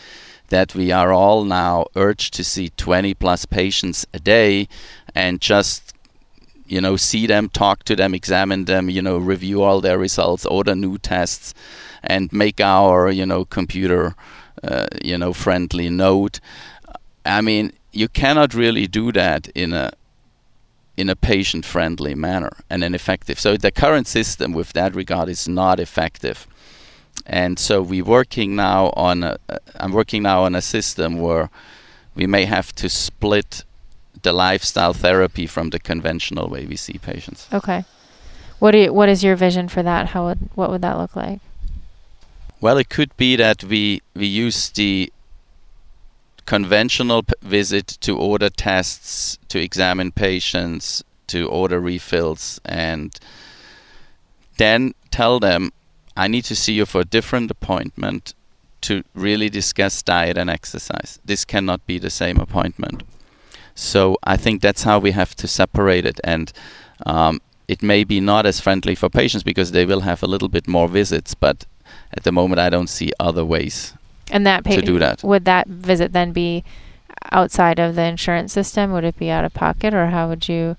[0.49, 4.67] That we are all now urged to see 20 plus patients a day
[5.15, 5.93] and just,
[6.67, 10.45] you know, see them, talk to them, examine them, you know, review all their results,
[10.45, 11.53] order new tests,
[12.03, 14.15] and make our, you know, computer,
[14.63, 16.39] uh, you know, friendly note.
[17.25, 19.91] I mean, you cannot really do that in a
[21.01, 23.39] in a patient friendly manner and an effective.
[23.39, 26.47] So the current system with that regard is not effective.
[27.25, 31.49] And so we're working now on a, uh, I'm working now on a system where
[32.15, 33.65] we may have to split
[34.21, 37.47] the lifestyle therapy from the conventional way we see patients.
[37.51, 37.83] Okay.
[38.59, 40.09] What do you, what is your vision for that?
[40.09, 41.39] How would what would that look like?
[42.59, 45.11] Well, it could be that we we use the
[46.45, 53.17] conventional visit to order tests, to examine patients, to order refills, and
[54.57, 55.71] then tell them,
[56.17, 58.33] I need to see you for a different appointment
[58.81, 61.19] to really discuss diet and exercise.
[61.23, 63.03] This cannot be the same appointment.
[63.75, 66.19] So I think that's how we have to separate it.
[66.23, 66.51] And
[67.05, 70.49] um, it may be not as friendly for patients because they will have a little
[70.49, 71.65] bit more visits, but
[72.13, 73.93] at the moment I don't see other ways
[74.31, 75.23] And that to do that.
[75.23, 76.63] would that visit then be
[77.31, 78.91] outside of the insurance system?
[78.93, 80.77] Would it be out of pocket, or how would you?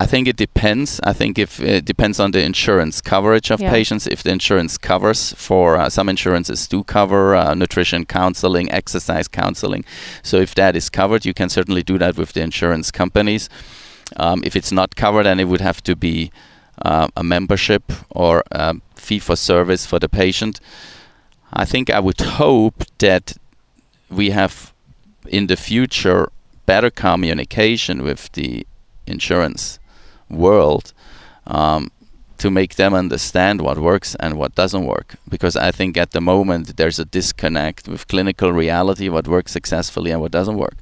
[0.00, 1.00] I think it depends.
[1.04, 3.70] I think if it depends on the insurance coverage of Yeah.
[3.70, 4.06] patients.
[4.08, 9.84] If the insurance covers for uh, some insurances do cover uh, nutrition counseling, exercise counseling.
[10.22, 13.48] So if that is covered, you can certainly do that with the insurance companies.
[14.16, 16.30] Um, if it's not covered, then it would have to be
[16.82, 20.60] uh, a membership or a fee for service for the patient.
[21.56, 23.36] I think I would hope that
[24.10, 24.72] we have
[25.26, 26.30] in the future
[26.66, 28.66] better communication with the
[29.06, 29.78] insurance
[30.28, 30.92] world
[31.46, 31.90] um,
[32.38, 35.14] to make them understand what works and what doesn't work.
[35.28, 40.10] Because I think at the moment there's a disconnect with clinical reality, what works successfully
[40.10, 40.76] and what doesn't work.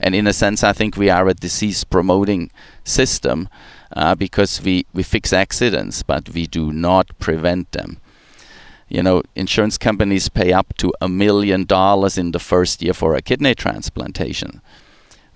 [0.00, 2.50] And in a sense, I think we are a disease promoting
[2.82, 3.48] system
[3.96, 7.98] uh, because we, we fix accidents, but we do not prevent them.
[8.88, 13.14] You know, insurance companies pay up to a million dollars in the first year for
[13.14, 14.60] a kidney transplantation,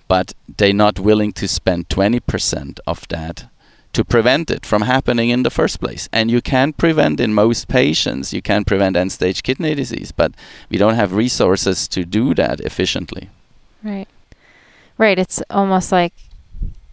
[0.07, 3.45] but they're not willing to spend 20% of that
[3.93, 6.07] to prevent it from happening in the first place.
[6.13, 10.31] And you can prevent in most patients, you can prevent end stage kidney disease, but
[10.69, 13.29] we don't have resources to do that efficiently.
[13.83, 14.07] Right.
[14.97, 15.19] Right.
[15.19, 16.13] It's almost like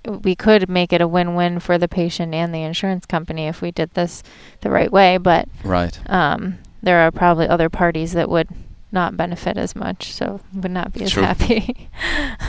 [0.07, 3.71] we could make it a win-win for the patient and the insurance company if we
[3.71, 4.23] did this
[4.61, 5.99] the right way, but Right.
[6.11, 8.49] um, there are probably other parties that would
[8.93, 11.23] not benefit as much, so would not be as True.
[11.23, 11.89] happy.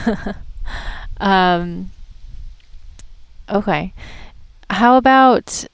[1.20, 1.90] um,
[3.48, 3.92] okay.
[4.70, 5.66] How about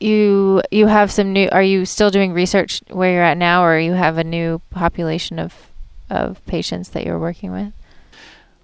[0.00, 0.62] you?
[0.70, 1.48] You have some new.
[1.52, 5.38] Are you still doing research where you're at now, or you have a new population
[5.38, 5.54] of
[6.08, 7.72] of patients that you're working with?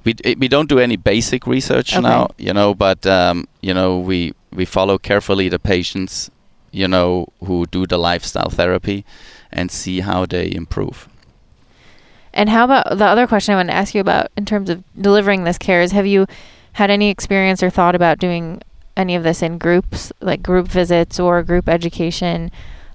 [0.07, 2.01] We d- we don't do any basic research Okay.
[2.01, 6.31] now, you know, but um, you know we we follow carefully the patients,
[6.73, 9.05] you know, who do the lifestyle therapy,
[9.53, 11.09] and see how they improve.
[12.33, 14.85] And how about the other question I want to ask you about in terms of
[14.99, 16.27] delivering this care is have you
[16.73, 18.63] had any experience or thought about doing
[18.97, 22.51] any of this in groups, like group visits or group education,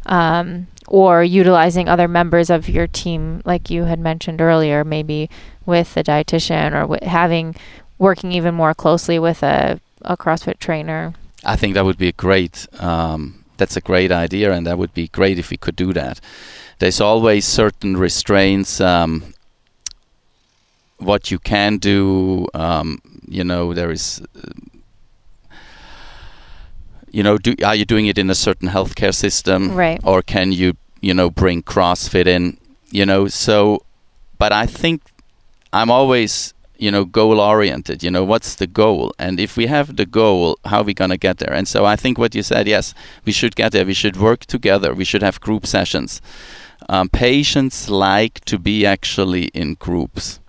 [0.05, 5.29] um, or utilizing other members of your team, like you had mentioned earlier, maybe
[5.65, 7.55] with a dietitian or wi- having
[7.97, 11.13] working even more closely with a, a CrossFit trainer?
[11.43, 12.67] I think that would be a great.
[12.79, 16.19] Um, that's a great idea, and that would be great if we could do that.
[16.79, 18.81] There's always certain restraints.
[18.81, 19.33] Um,
[20.97, 24.21] what you can do, um, you know, there is.
[24.35, 24.51] Uh,
[27.11, 29.99] you know, do, are you doing it in a certain healthcare system, Right.
[30.03, 32.57] or can you, you know, bring CrossFit in?
[32.89, 33.83] You know, so,
[34.37, 35.01] but I think
[35.73, 39.13] I'm always, you know goal oriented you know what's the goal?
[39.19, 41.53] And if we have the goal how are we going to get there?
[41.53, 43.85] And so i think what you said yes we should get there.
[43.85, 44.93] We should work together.
[44.93, 46.21] We should have group sessions.
[46.89, 50.39] Um, patients like to be actually in groups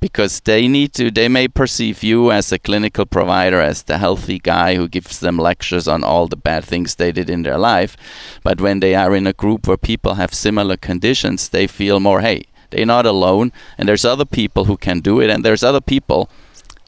[0.00, 4.38] because they need to they may perceive you as a clinical provider as the healthy
[4.40, 7.96] guy who gives them lectures on all the bad things they did in their life.
[8.42, 12.22] But when they are in a group where people have similar conditions they feel more
[12.22, 15.80] hey they're not alone and there's other people who can do it and there's other
[15.80, 16.28] people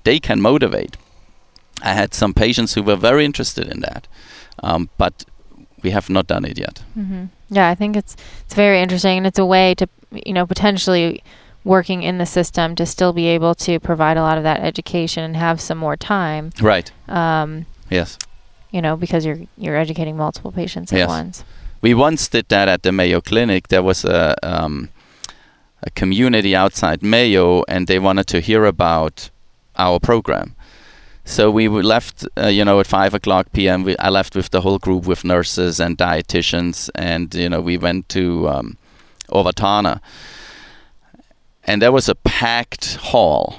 [0.04, 0.96] they can motivate
[1.82, 4.06] i had some patients who were very interested in that
[4.62, 5.24] um, but
[5.82, 7.26] we have not done it yet mm-hmm.
[7.50, 11.22] yeah i think it's it's very interesting and it's a way to you know potentially
[11.68, 15.22] working in the system to still be able to provide a lot of that education
[15.22, 16.50] and have some more time.
[16.60, 16.90] Right.
[17.08, 18.18] Um, yes.
[18.70, 21.08] You know, because you're you're educating multiple patients at yes.
[21.08, 21.44] once.
[21.80, 23.68] We once did that at the Mayo Clinic.
[23.68, 24.88] There was a um,
[25.82, 29.30] a community outside Mayo, and they wanted to hear about
[29.76, 30.54] our program.
[31.24, 33.84] So we left, uh, you know, at five o'clock p.m.
[33.84, 37.76] We, I left with the whole group, with nurses and dietitians, and you know, we
[37.76, 38.78] went to um,
[39.28, 40.00] Owatonna
[41.68, 43.56] and there was a packed hall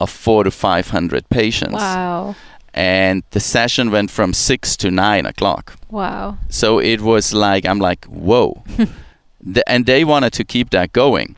[0.00, 1.74] of four to five hundred patients.
[1.74, 2.34] Wow.
[2.74, 5.76] And the session went from six to nine o'clock.
[5.88, 6.38] Wow.
[6.48, 8.64] So it was like I'm like, whoa.
[9.40, 11.36] the, and they wanted to keep that going.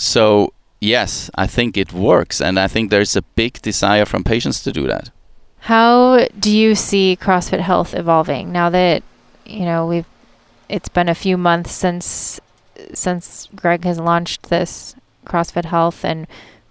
[0.00, 4.62] So yes, I think it works, and I think there's a big desire from patients
[4.62, 5.10] to do that.
[5.60, 9.02] How do you see CrossFit Health evolving now that
[9.44, 10.06] you know we've?
[10.70, 12.40] It's been a few months since
[12.94, 14.94] since Greg has launched this
[15.26, 16.26] CrossFit Health and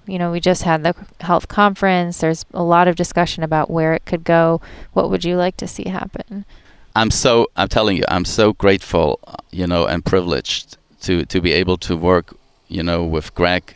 [0.09, 2.17] you know, we just had the health conference.
[2.17, 4.59] There's a lot of discussion about where it could go.
[4.93, 6.45] What would you like to see happen?
[6.95, 9.19] I'm so I'm telling you, I'm so grateful,
[9.51, 12.35] you know, and privileged to to be able to work,
[12.69, 13.75] you know, with Greg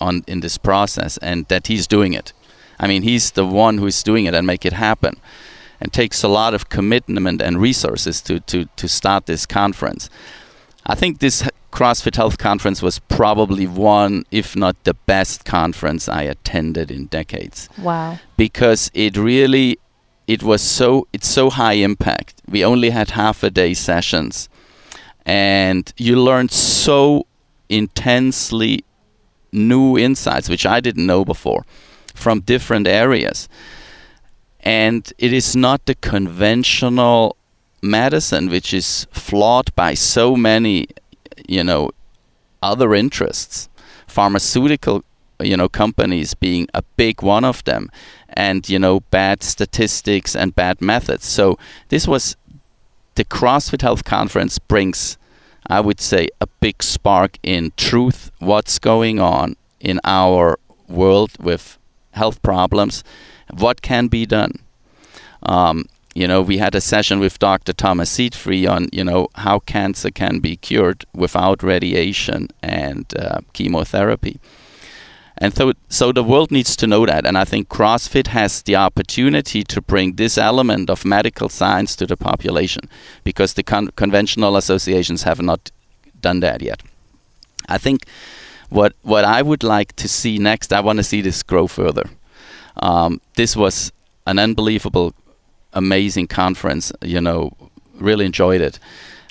[0.00, 2.32] on in this process and that he's doing it.
[2.78, 5.20] I mean, he's the one who's doing it and make it happen.
[5.82, 10.10] And takes a lot of commitment and resources to to to start this conference.
[10.84, 11.42] I think this
[11.72, 17.68] CrossFit Health Conference was probably one, if not the best conference I attended in decades.
[17.78, 18.18] Wow.
[18.36, 19.78] Because it really
[20.26, 22.42] it was so it's so high impact.
[22.46, 24.50] We only had half a day sessions
[25.24, 27.26] and you learned so
[27.70, 28.84] intensely
[29.52, 31.64] new insights which I didn't know before
[32.14, 33.48] from different areas.
[34.60, 37.36] And it is not the conventional
[37.82, 40.86] medicine which is flawed by so many
[41.48, 41.90] you know
[42.62, 43.70] other interests
[44.06, 45.02] pharmaceutical
[45.40, 47.90] you know companies being a big one of them
[48.28, 52.36] and you know bad statistics and bad methods so this was
[53.14, 55.16] the CrossFit Health Conference brings
[55.70, 61.78] I would say a big spark in truth what's going on in our world with
[62.12, 63.04] health problems
[63.52, 64.52] what can be done
[65.42, 67.72] um, you know, we had a session with Dr.
[67.72, 74.40] Thomas Seyfried on, you know, how cancer can be cured without radiation and uh, chemotherapy.
[75.40, 77.24] And so, so the world needs to know that.
[77.24, 82.06] And I think CrossFit has the opportunity to bring this element of medical science to
[82.06, 82.82] the population
[83.24, 85.70] because the con- conventional associations have not
[86.20, 86.82] done that yet.
[87.68, 88.04] I think
[88.68, 92.04] what, what I would like to see next, I want to see this grow further.
[92.76, 93.92] Um, this was
[94.26, 95.14] an unbelievable
[95.72, 96.92] amazing conference.
[97.00, 97.56] You know,
[97.94, 98.78] really enjoyed it.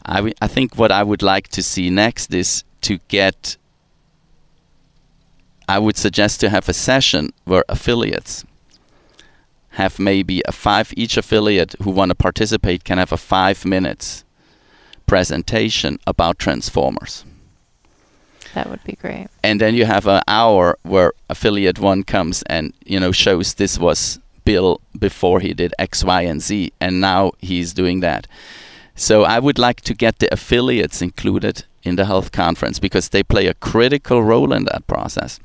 [0.06, 3.58] I, w- I think what I would like to see next is to get.
[5.69, 8.43] I would suggest to have a session where affiliates
[9.73, 14.25] have maybe a five each affiliate who want to participate can have a five minutes
[15.05, 17.23] presentation about transformers.
[18.55, 19.27] That would be great.
[19.43, 23.77] And then you have an hour where affiliate one comes and you know shows this
[23.77, 28.25] was Bill before he did X, Y, and Z, and now he's doing that.
[29.00, 33.24] So I would like to get the affiliates included in the health conference because they
[33.24, 35.40] play a critical role in that process.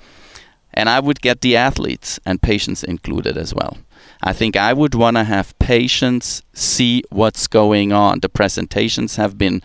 [0.72, 3.78] And I would get the athletes and patients included as well.
[4.24, 8.18] I think I would want to have patients see what's going on.
[8.18, 9.62] The presentations have been,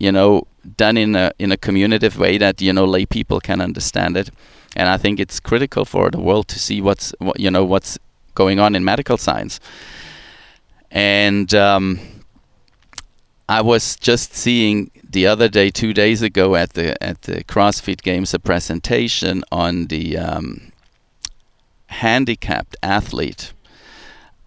[0.00, 3.60] you know, done in a in a communicative way that you know lay people can
[3.60, 4.30] understand it.
[4.74, 8.00] And I think it's critical for the world to see what's what, you know what's
[8.34, 9.60] going on in medical science.
[10.90, 12.00] And um,
[13.48, 18.02] I was just seeing the other day, two days ago, at the at the CrossFit
[18.02, 20.72] Games, a presentation on the um,
[21.88, 23.52] handicapped athlete.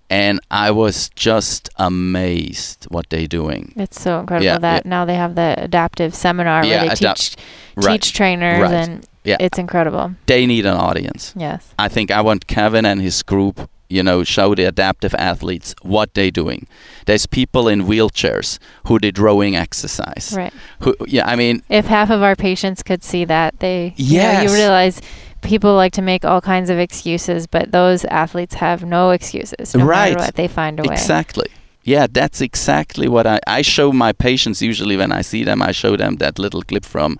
[0.07, 3.73] and I was just amazed what they're doing.
[3.75, 7.19] It's so incredible Yeah, that now they have the adaptive seminar Yeah, where they adapt-
[7.19, 7.35] teach
[7.75, 7.99] Right.
[8.01, 8.71] teach trainers Right.
[8.71, 9.37] and Yeah.
[9.39, 10.13] it's incredible.
[10.27, 11.33] They need an audience.
[11.35, 11.73] Yes.
[11.79, 16.13] I think I want Kevin and his group, you know, show the adaptive athletes what
[16.13, 16.67] they're doing.
[17.05, 18.57] There's people in wheelchairs
[18.87, 20.33] who did rowing exercise.
[20.35, 20.53] Right.
[20.79, 24.41] Who, yeah, I mean, If half of our patients could see that, they you, know,
[24.41, 25.01] you realize
[25.41, 29.75] people like to make all kinds of excuses, but those athletes have no excuses.
[29.75, 30.13] No Right.
[30.13, 30.93] matter what, they find a way.
[30.95, 31.47] Exactly.
[31.83, 35.61] Yeah, that's exactly what I, I show my patients usually when I see them.
[35.61, 37.19] I show them that little clip from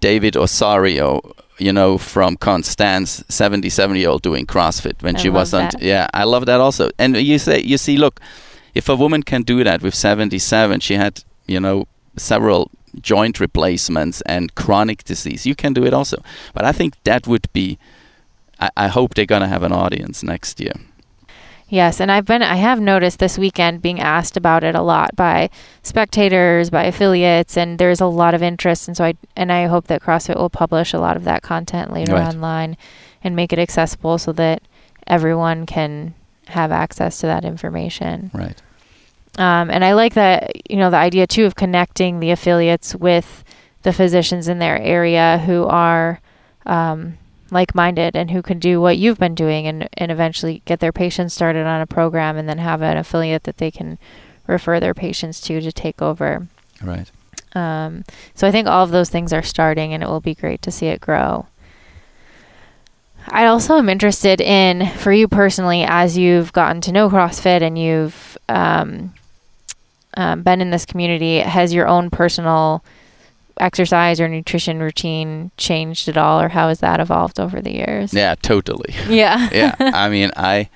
[0.00, 1.20] David Osario,
[1.58, 5.72] you know, from Constance, 77 year old doing CrossFit when I she wasn't.
[5.72, 5.82] that.
[5.82, 6.90] Yeah, I love that also.
[6.98, 8.20] And you say, you see, look,
[8.74, 11.86] if a woman can do that with 77, she had, you know,
[12.16, 15.46] several joint replacements and chronic disease.
[15.46, 16.22] You can do it also.
[16.54, 17.78] But I think that would be.
[18.60, 20.74] I, I hope they're gonna have an audience next year.
[21.72, 25.16] Yes, and I've been I have noticed this weekend being asked about it a lot
[25.16, 25.48] by
[25.82, 29.86] spectators, by affiliates, and there's a lot of interest and so I and I hope
[29.86, 32.28] that CrossFit will publish a lot of that content later Right.
[32.28, 32.76] online
[33.24, 34.60] and make it accessible so that
[35.06, 36.12] everyone can
[36.48, 38.30] have access to that information.
[38.34, 38.60] Right.
[39.38, 43.44] Um, and I like that, you know, the idea too of connecting the affiliates with
[43.82, 46.20] the physicians in their area who are
[46.66, 47.16] um,
[47.52, 50.92] like minded and who can do what you've been doing and, and eventually get their
[50.92, 53.98] patients started on a program and then have an affiliate that they can
[54.46, 56.48] refer their patients to to take over.
[56.82, 57.10] Right.
[57.54, 60.62] Um, so I think all of those things are starting and it will be great
[60.62, 61.46] to see it grow.
[63.28, 67.78] I also am interested in, for you personally, as you've gotten to know CrossFit and
[67.78, 69.14] you've um,
[70.14, 72.82] um, been in this community, has your own personal
[73.58, 78.12] exercise or nutrition routine changed at all, or how has that evolved over the years?
[78.14, 78.94] Yeah, totally.
[79.08, 79.48] Yeah.
[79.52, 80.68] yeah, I mean, I,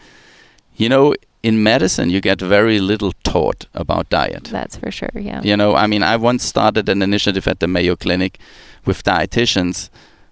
[0.77, 4.45] you know, in medicine, you get very little taught about diet.
[4.45, 5.11] That's for sure.
[5.15, 5.43] Yeah.
[5.43, 8.39] You know, I mean, I once started an initiative at the Mayo Clinic
[8.85, 9.89] with dietitians.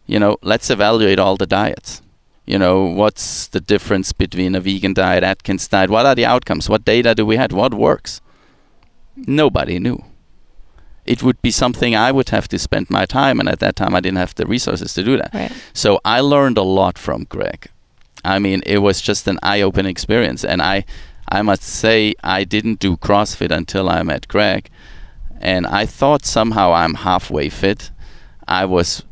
[0.06, 2.02] You know, let's evaluate all the diets.
[2.46, 5.88] You know, what's the difference between a vegan diet, Atkins diet?
[5.88, 6.68] What are the outcomes?
[6.68, 7.52] What data do we have?
[7.52, 8.20] What works?
[9.16, 10.04] Nobody knew.
[11.04, 13.94] It would be something I would have to spend my time, and at that time,
[13.94, 15.32] I didn't have the resources to do that.
[15.34, 15.52] Right.
[15.72, 17.68] So I learned a lot from Greg.
[18.24, 20.84] I mean, it was just an eye-opening experience, and I,
[21.28, 24.70] I must say, I didn't do CrossFit until I met Greg,
[25.40, 27.90] and I thought somehow I'm halfway fit.
[28.48, 29.02] I was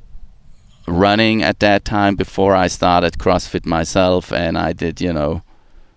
[0.86, 5.42] running at that time before I started CrossFit myself, and I did, you know,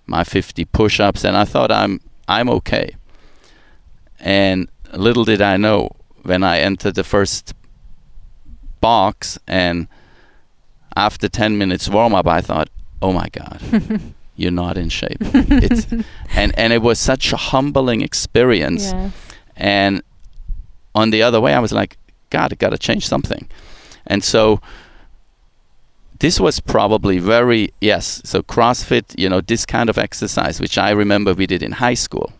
[0.06, 2.96] my 50 push-ups, and I thought I'm I'm okay.
[4.20, 5.90] And little did I know
[6.24, 7.54] when I entered the first
[8.82, 9.88] box and
[10.96, 12.70] after 10 minutes warm up I thought,
[13.02, 13.62] "Oh my god,
[14.36, 15.88] you're not in shape." it's
[16.36, 18.92] and and it was such a humbling experience.
[18.92, 19.12] Yeah.
[19.56, 20.02] And
[20.94, 21.98] on the other way I was like,
[22.30, 23.48] "God, I got to change something."
[24.08, 24.62] And so
[26.20, 30.92] this was probably very yes, so CrossFit, you know, this kind of exercise which I
[30.92, 32.32] remember we did in high school.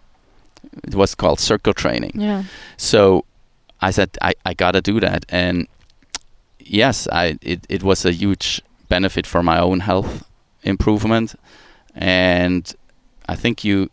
[0.84, 2.12] It was called circle training.
[2.16, 2.44] Yeah.
[2.78, 3.26] So
[3.82, 5.68] I said I, I gotta do that and
[6.60, 10.26] yes, I it, it was a huge benefit for my own health
[10.64, 11.36] improvement
[11.94, 12.74] and
[13.28, 13.90] I think you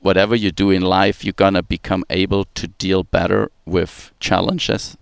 [0.00, 4.96] whatever you do in life you're gonna become able to deal better with challenges.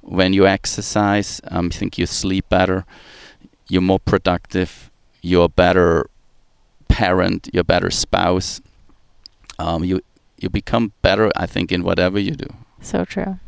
[0.00, 2.84] When you exercise, um, I think you sleep better,
[3.68, 4.90] you're more productive,
[5.22, 6.10] you're a better
[6.88, 8.60] parent, you're a better spouse.
[9.58, 10.00] Um, you
[10.38, 12.46] you become better, I think, in whatever you do.
[12.80, 13.38] So true.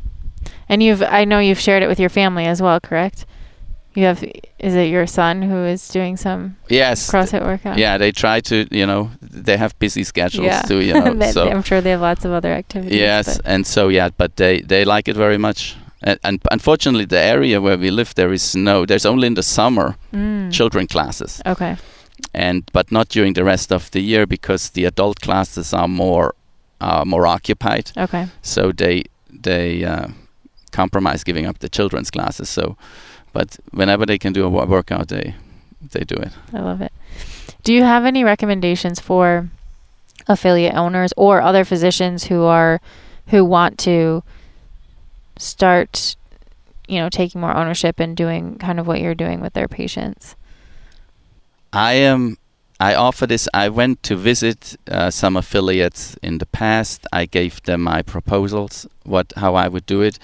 [0.69, 3.25] And you've I know you've shared it with your family as well, correct?
[3.95, 4.23] You have
[4.59, 7.09] is it your son who is doing some Yes.
[7.11, 7.77] CrossFit workout?
[7.77, 10.61] Yeah, they try to, you know, they have busy schedules Yeah.
[10.61, 11.13] too, you know.
[11.19, 12.99] They- so I'm sure they have lots of other activities.
[12.99, 15.75] yes, but- and so yeah, but they they like it very much.
[16.03, 18.85] And, and unfortunately, the area where we live, there is no.
[18.85, 20.51] There's only in the summer Mm.
[20.51, 21.75] children classes, Okay.
[22.33, 26.33] And but not during the rest of the year because the adult classes are more
[26.81, 27.91] uh, more occupied.
[27.97, 28.27] Okay.
[28.41, 30.07] so they they uh,
[30.71, 32.49] compromise giving up the children's classes.
[32.49, 32.77] So,
[33.33, 35.35] but whenever they can do a workout, they
[35.91, 36.31] they do it.
[36.53, 36.91] I love it.
[37.63, 39.49] Do you have any recommendations for
[40.27, 42.79] affiliate owners or other physicians who are
[43.27, 44.23] who want to
[45.37, 46.15] start
[46.87, 50.35] you know taking more ownership and doing kind of what you're doing with their patients?
[51.77, 52.37] I am.
[52.79, 53.47] I offer this.
[53.53, 57.05] I went to visit uh, some affiliates in the past.
[57.13, 60.19] I gave them my proposals, what how I would do it.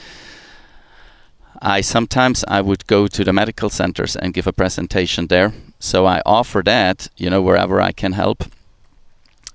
[1.61, 5.51] I sometimes I would go to the medical centers and give a presentation there.
[5.79, 8.43] So I offer that, you know, wherever I can help.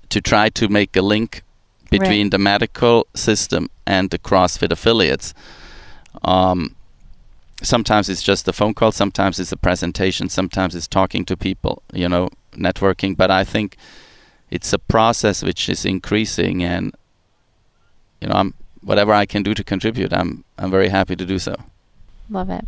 [0.09, 1.43] to try to make a link
[1.91, 2.31] between Right.
[2.31, 5.33] the medical system and the CrossFit affiliates.
[6.23, 6.75] Um,
[7.61, 11.83] sometimes it's just a phone call, sometimes it's a presentation, sometimes it's talking to people,
[11.93, 13.15] you know, networking.
[13.15, 13.77] But I think
[14.49, 16.93] it's a process which is increasing, and
[18.21, 21.39] you know, I'm whatever I can do to contribute, I'm I'm very happy to do
[21.39, 21.55] so.
[22.29, 22.65] Love it.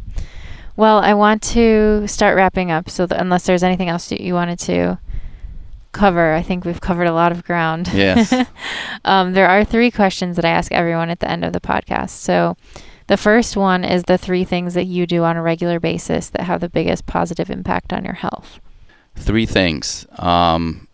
[0.75, 2.89] Well, I want to start wrapping up.
[2.89, 4.99] So, th- unless there's anything else that you wanted to
[5.91, 7.89] cover, I think we've covered a lot of ground.
[7.93, 8.33] Yes.
[9.05, 12.11] um, there are three questions that I ask everyone at the end of the podcast.
[12.11, 12.55] So,
[13.11, 16.43] the first one is the three things that you do on a regular basis that
[16.43, 18.61] have the biggest positive impact on your health.
[19.17, 20.07] Three things.
[20.17, 20.87] Um,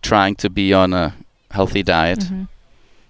[0.00, 1.14] trying to be on a
[1.50, 2.20] healthy diet.
[2.20, 2.48] Mhm.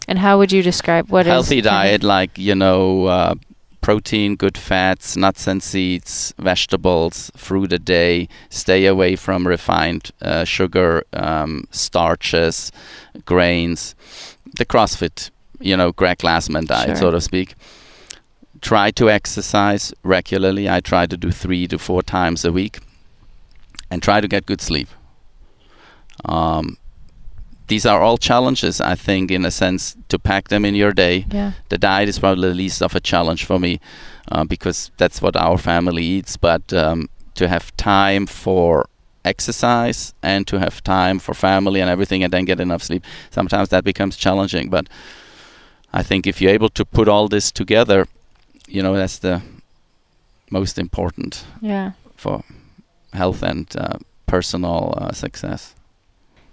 [0.09, 3.35] And how would you describe what is healthy of- diet like you know uh,
[3.81, 10.43] protein good fats nuts and seeds vegetables fruit a day stay away from refined uh,
[10.43, 12.73] sugar um, starches
[13.25, 13.95] grains
[14.59, 15.31] the crossfit
[15.63, 16.97] you know greg glassman diet Sure.
[16.97, 17.55] so to speak
[18.61, 22.81] try to exercise regularly i try to do three to four times a week
[23.91, 24.89] and try to get good sleep
[26.25, 26.77] um,
[27.69, 31.27] these are all challenges i think in a sense to pack them in your day
[31.31, 31.53] Yeah.
[31.69, 33.81] the diet is probably the least of a challenge for me
[34.31, 36.37] uh, because that's what our family eats.
[36.37, 38.87] But um, to have time for
[39.25, 43.69] exercise and to have time for family and everything, and then get enough sleep, sometimes
[43.71, 44.71] that becomes challenging.
[44.71, 44.89] But
[45.93, 48.07] I think if you're able to put all this together,
[48.67, 49.43] you know, that's the
[50.51, 51.93] most important Yeah.
[52.17, 52.43] for
[53.13, 55.75] health and uh, personal uh, success.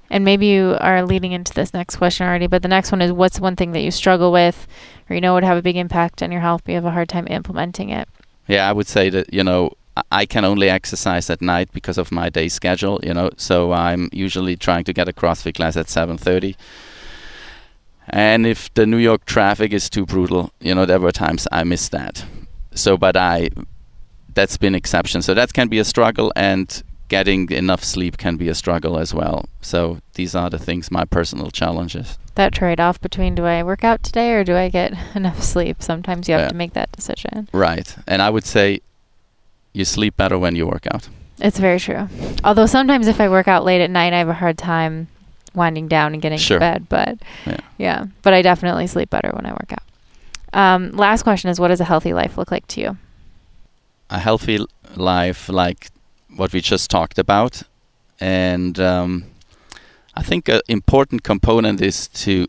[0.10, 3.12] And maybe you are leading into this next question already, but the next one is
[3.12, 4.68] what's one thing that you struggle with
[5.10, 6.92] or you know would have a big impact on your health, but you have a
[6.92, 8.08] hard time implementing it?
[8.48, 12.00] Yeah, I would say that you know I- I can only exercise at night because
[12.00, 13.00] of my day schedule.
[13.04, 16.56] You know, so I'm usually trying to get a CrossFit class at 7:30.
[18.12, 21.64] And if the New York traffic is too brutal, you know, there were times I
[21.64, 22.26] missed that.
[22.74, 23.50] So, but I,
[24.34, 25.22] that's been exception.
[25.22, 29.14] So that can be a struggle, and getting enough sleep can be a struggle as
[29.14, 29.46] well.
[29.62, 32.18] So these are the things, my personal challenges.
[32.36, 35.82] That trade off between do I work out today or do I get enough sleep?
[35.82, 36.50] Sometimes you have Yeah.
[36.50, 37.50] to make that decision.
[37.52, 37.96] Right.
[38.08, 38.82] And I would say,
[39.74, 41.10] you sleep better when you work out.
[41.40, 42.08] It's very true.
[42.44, 45.08] Although sometimes if I work out late at night, I have a hard time
[45.54, 46.58] winding down and getting Sure.
[46.58, 46.88] to bed.
[46.90, 47.58] But Yeah.
[47.78, 49.84] yeah, but I definitely sleep better when I work out.
[50.54, 52.98] Um, last question is what does a healthy life look like to you?
[54.12, 54.58] a healthy
[54.96, 55.90] life like
[56.36, 57.62] what we just talked about
[58.20, 59.24] and um,
[60.16, 62.48] i think an important component is to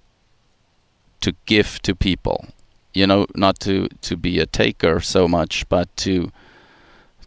[1.21, 2.47] to give to people
[2.95, 6.33] you know not to to be a taker so much but to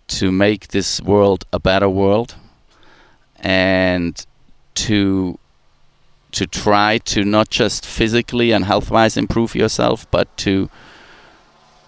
[0.08, 2.34] to make this world a better world
[3.40, 4.26] and
[4.74, 5.38] to
[6.34, 10.70] to try to not just physically and health wise improve yourself but to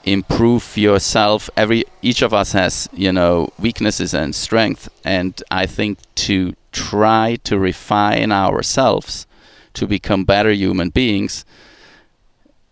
[0.05, 1.49] improve yourself.
[1.57, 7.37] Every each of us has you know weaknesses and strength and i think to try
[7.43, 9.25] to refine ourselves
[9.73, 11.43] to become better human beings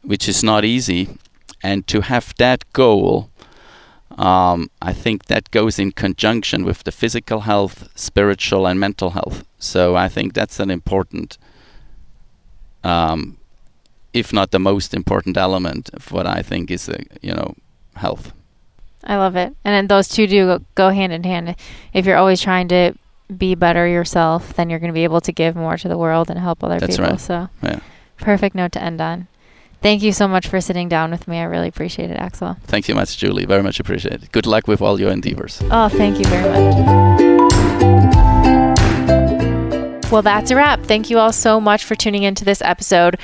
[0.03, 1.17] which is not easy
[1.63, 3.29] and to have that goal
[4.17, 9.43] um, i think that goes in conjunction with the physical health spiritual and mental health.
[9.57, 11.37] So i think that's an important
[12.83, 13.37] um,
[14.13, 17.55] if not the most important element of what I think is, uh, you know,
[17.95, 18.31] health.
[19.03, 19.55] I love it.
[19.65, 21.55] And then those two do go, go hand in hand.
[21.93, 22.93] If you're always trying to
[23.35, 26.29] be better yourself, then you're going to be able to give more to the world
[26.29, 27.11] and help other That's people.
[27.11, 27.19] right.
[27.19, 27.79] So, Yeah.
[28.17, 29.27] perfect note to end on.
[29.81, 31.39] Thank you so much for sitting down with me.
[31.39, 32.55] I really appreciate it, Axel.
[32.63, 33.45] Thank you much, Julie.
[33.45, 34.31] Very much appreciated.
[34.31, 35.61] Good luck with all your endeavors.
[35.69, 37.32] Oh, thank you very much.
[40.13, 40.81] Well, that's a wrap.
[40.81, 43.19] Thank you all so much for tuning into this episode.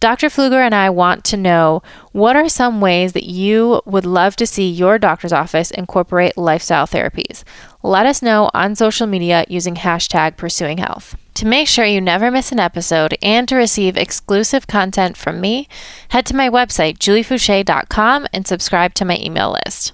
[0.00, 0.28] Dr.
[0.28, 1.82] Pfluger and I want to know
[2.12, 6.86] what are some ways that you would love to see your doctor's office incorporate lifestyle
[6.86, 7.44] therapies?
[7.82, 11.14] Let us know on social media using hashtag pursuing health.
[11.34, 15.68] To make sure you never miss an episode and to receive exclusive content from me,
[16.08, 19.92] head to my website, juliefoucher.com, and subscribe to my email list.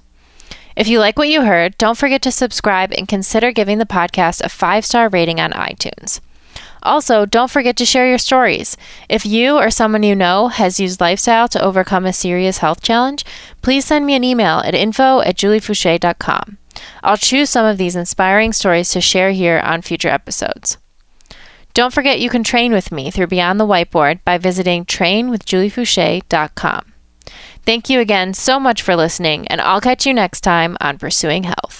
[0.77, 4.41] If you like what you heard, don't forget to subscribe and consider giving the podcast
[4.41, 6.21] a five star rating on iTunes.
[6.83, 8.75] Also, don't forget to share your stories.
[9.09, 13.25] If you or someone you know has used lifestyle to overcome a serious health challenge,
[13.61, 16.57] please send me an email at info at juliefoucher.com.
[17.03, 20.77] I'll choose some of these inspiring stories to share here on future episodes.
[21.73, 26.93] Don't forget you can train with me through Beyond the Whiteboard by visiting trainwithjuliefoucher.com.
[27.67, 31.43] Thank you again so much for listening, and I'll catch you next time on Pursuing
[31.43, 31.76] Health.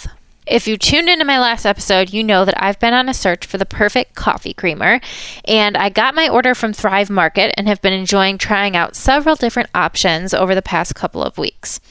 [0.47, 3.45] If you tuned into my last episode, you know that I've been on a search
[3.45, 5.01] for the perfect coffee creamer,
[5.43, 9.35] and I got my order from Thrive Market and have been enjoying trying out several
[9.35, 11.81] different options over the past couple of weeks.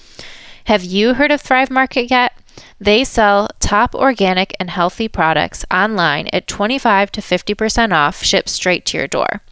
[0.64, 2.32] Have you heard of Thrive Market yet?
[2.80, 8.86] They sell top organic and healthy products online at 25 to 50% off, shipped straight
[8.86, 9.42] to your door.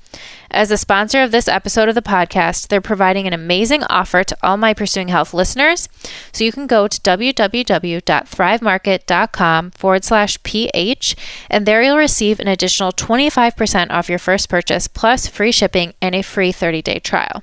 [0.55, 4.37] As a sponsor of this episode of the podcast, they're providing an amazing offer to
[4.41, 5.89] all my Pursuing Health listeners.
[6.31, 11.17] So you can go to www.thrivemarket.com forward slash PH,
[11.51, 16.15] and there you'll receive an additional 25% off your first purchase, plus free shipping and
[16.15, 17.43] a free 30 day trial.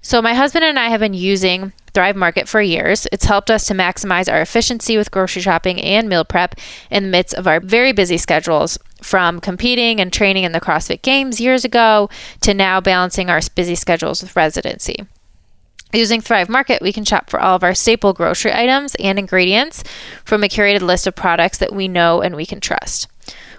[0.00, 3.06] So, my husband and I have been using Thrive Market for years.
[3.12, 6.54] It's helped us to maximize our efficiency with grocery shopping and meal prep
[6.90, 11.02] in the midst of our very busy schedules, from competing and training in the CrossFit
[11.02, 12.08] Games years ago
[12.40, 15.06] to now balancing our busy schedules with residency.
[15.92, 19.82] Using Thrive Market, we can shop for all of our staple grocery items and ingredients
[20.22, 23.08] from a curated list of products that we know and we can trust.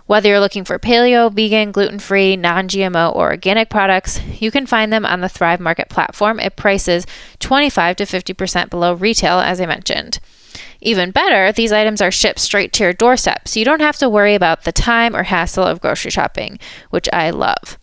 [0.06, 4.66] Whether you're looking for paleo, vegan, gluten free, non GMO, or organic products, you can
[4.66, 7.06] find them on the Thrive Market platform at prices
[7.40, 10.20] 25 to 50% below retail, as I mentioned.
[10.82, 14.10] Even better, these items are shipped straight to your doorstep, so you don't have to
[14.10, 17.78] worry about the time or hassle of grocery shopping, which I love.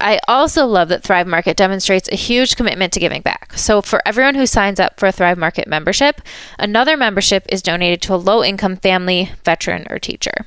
[0.00, 3.52] I also love that Thrive Market demonstrates a huge commitment to giving back.
[3.56, 6.22] So, for everyone who signs up for a Thrive Market membership,
[6.58, 10.46] another membership is donated to a low income family, veteran, or teacher.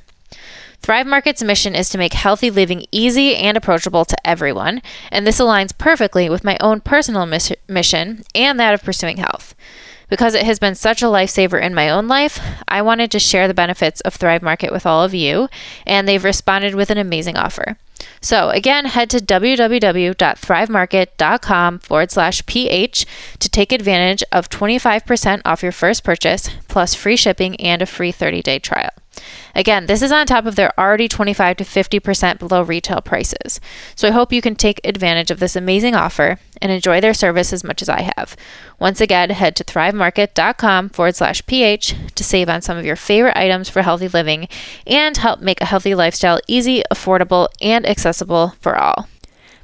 [0.84, 5.40] Thrive Market's mission is to make healthy living easy and approachable to everyone, and this
[5.40, 9.54] aligns perfectly with my own personal mis- mission and that of pursuing health.
[10.08, 13.48] Because it has been such a lifesaver in my own life, I wanted to share
[13.48, 15.48] the benefits of Thrive Market with all of you,
[15.86, 17.78] and they've responded with an amazing offer.
[18.20, 23.06] So, again, head to www.thrivemarket.com forward slash PH
[23.38, 28.12] to take advantage of 25% off your first purchase, plus free shipping and a free
[28.12, 28.90] 30 day trial.
[29.54, 33.60] Again, this is on top of their already 25 to 50% below retail prices.
[33.94, 37.52] So I hope you can take advantage of this amazing offer and enjoy their service
[37.52, 38.36] as much as I have.
[38.78, 43.36] Once again, head to thrivemarket.com forward slash ph to save on some of your favorite
[43.36, 44.48] items for healthy living
[44.86, 49.08] and help make a healthy lifestyle easy, affordable, and accessible for all.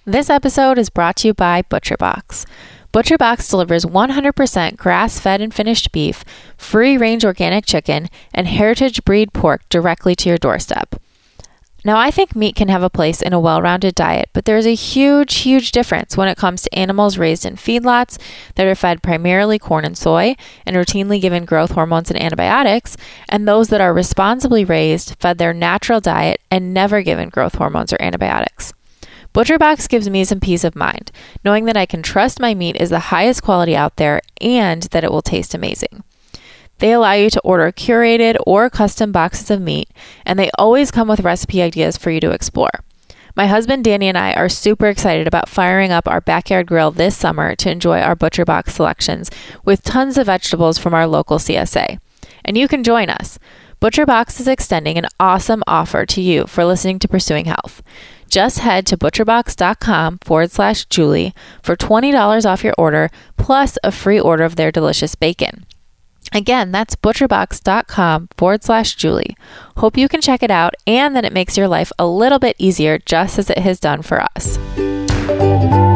[0.07, 2.47] This episode is brought to you by ButcherBox.
[2.93, 6.25] ButcherBox delivers 100% grass fed and finished beef,
[6.57, 10.97] free range organic chicken, and heritage breed pork directly to your doorstep.
[11.85, 14.67] Now, I think meat can have a place in a well rounded diet, but there's
[14.67, 18.19] a huge, huge difference when it comes to animals raised in feedlots
[18.57, 20.37] that are fed primarily corn and soy
[20.67, 22.97] and routinely given growth hormones and antibiotics,
[23.29, 27.93] and those that are responsibly raised, fed their natural diet, and never given growth hormones
[27.93, 28.75] or antibiotics.
[29.33, 31.13] ButcherBox gives me some peace of mind,
[31.45, 35.05] knowing that I can trust my meat is the highest quality out there and that
[35.05, 36.03] it will taste amazing.
[36.79, 39.89] They allow you to order curated or custom boxes of meat,
[40.27, 42.71] and they always come with recipe ideas for you to explore.
[43.37, 47.17] My husband Danny and I are super excited about firing up our backyard grill this
[47.17, 49.31] summer to enjoy our ButcherBox selections
[49.65, 52.01] with tons of vegetables from our local CSA.
[52.45, 53.39] And you can join us.
[53.81, 57.83] ButcherBox is extending an awesome offer to you for listening to Pursuing Health.
[58.31, 64.21] Just head to butcherbox.com forward slash Julie for $20 off your order plus a free
[64.21, 65.67] order of their delicious bacon.
[66.33, 69.37] Again, that's butcherbox.com forward slash Julie.
[69.79, 72.55] Hope you can check it out and that it makes your life a little bit
[72.57, 75.90] easier just as it has done for us.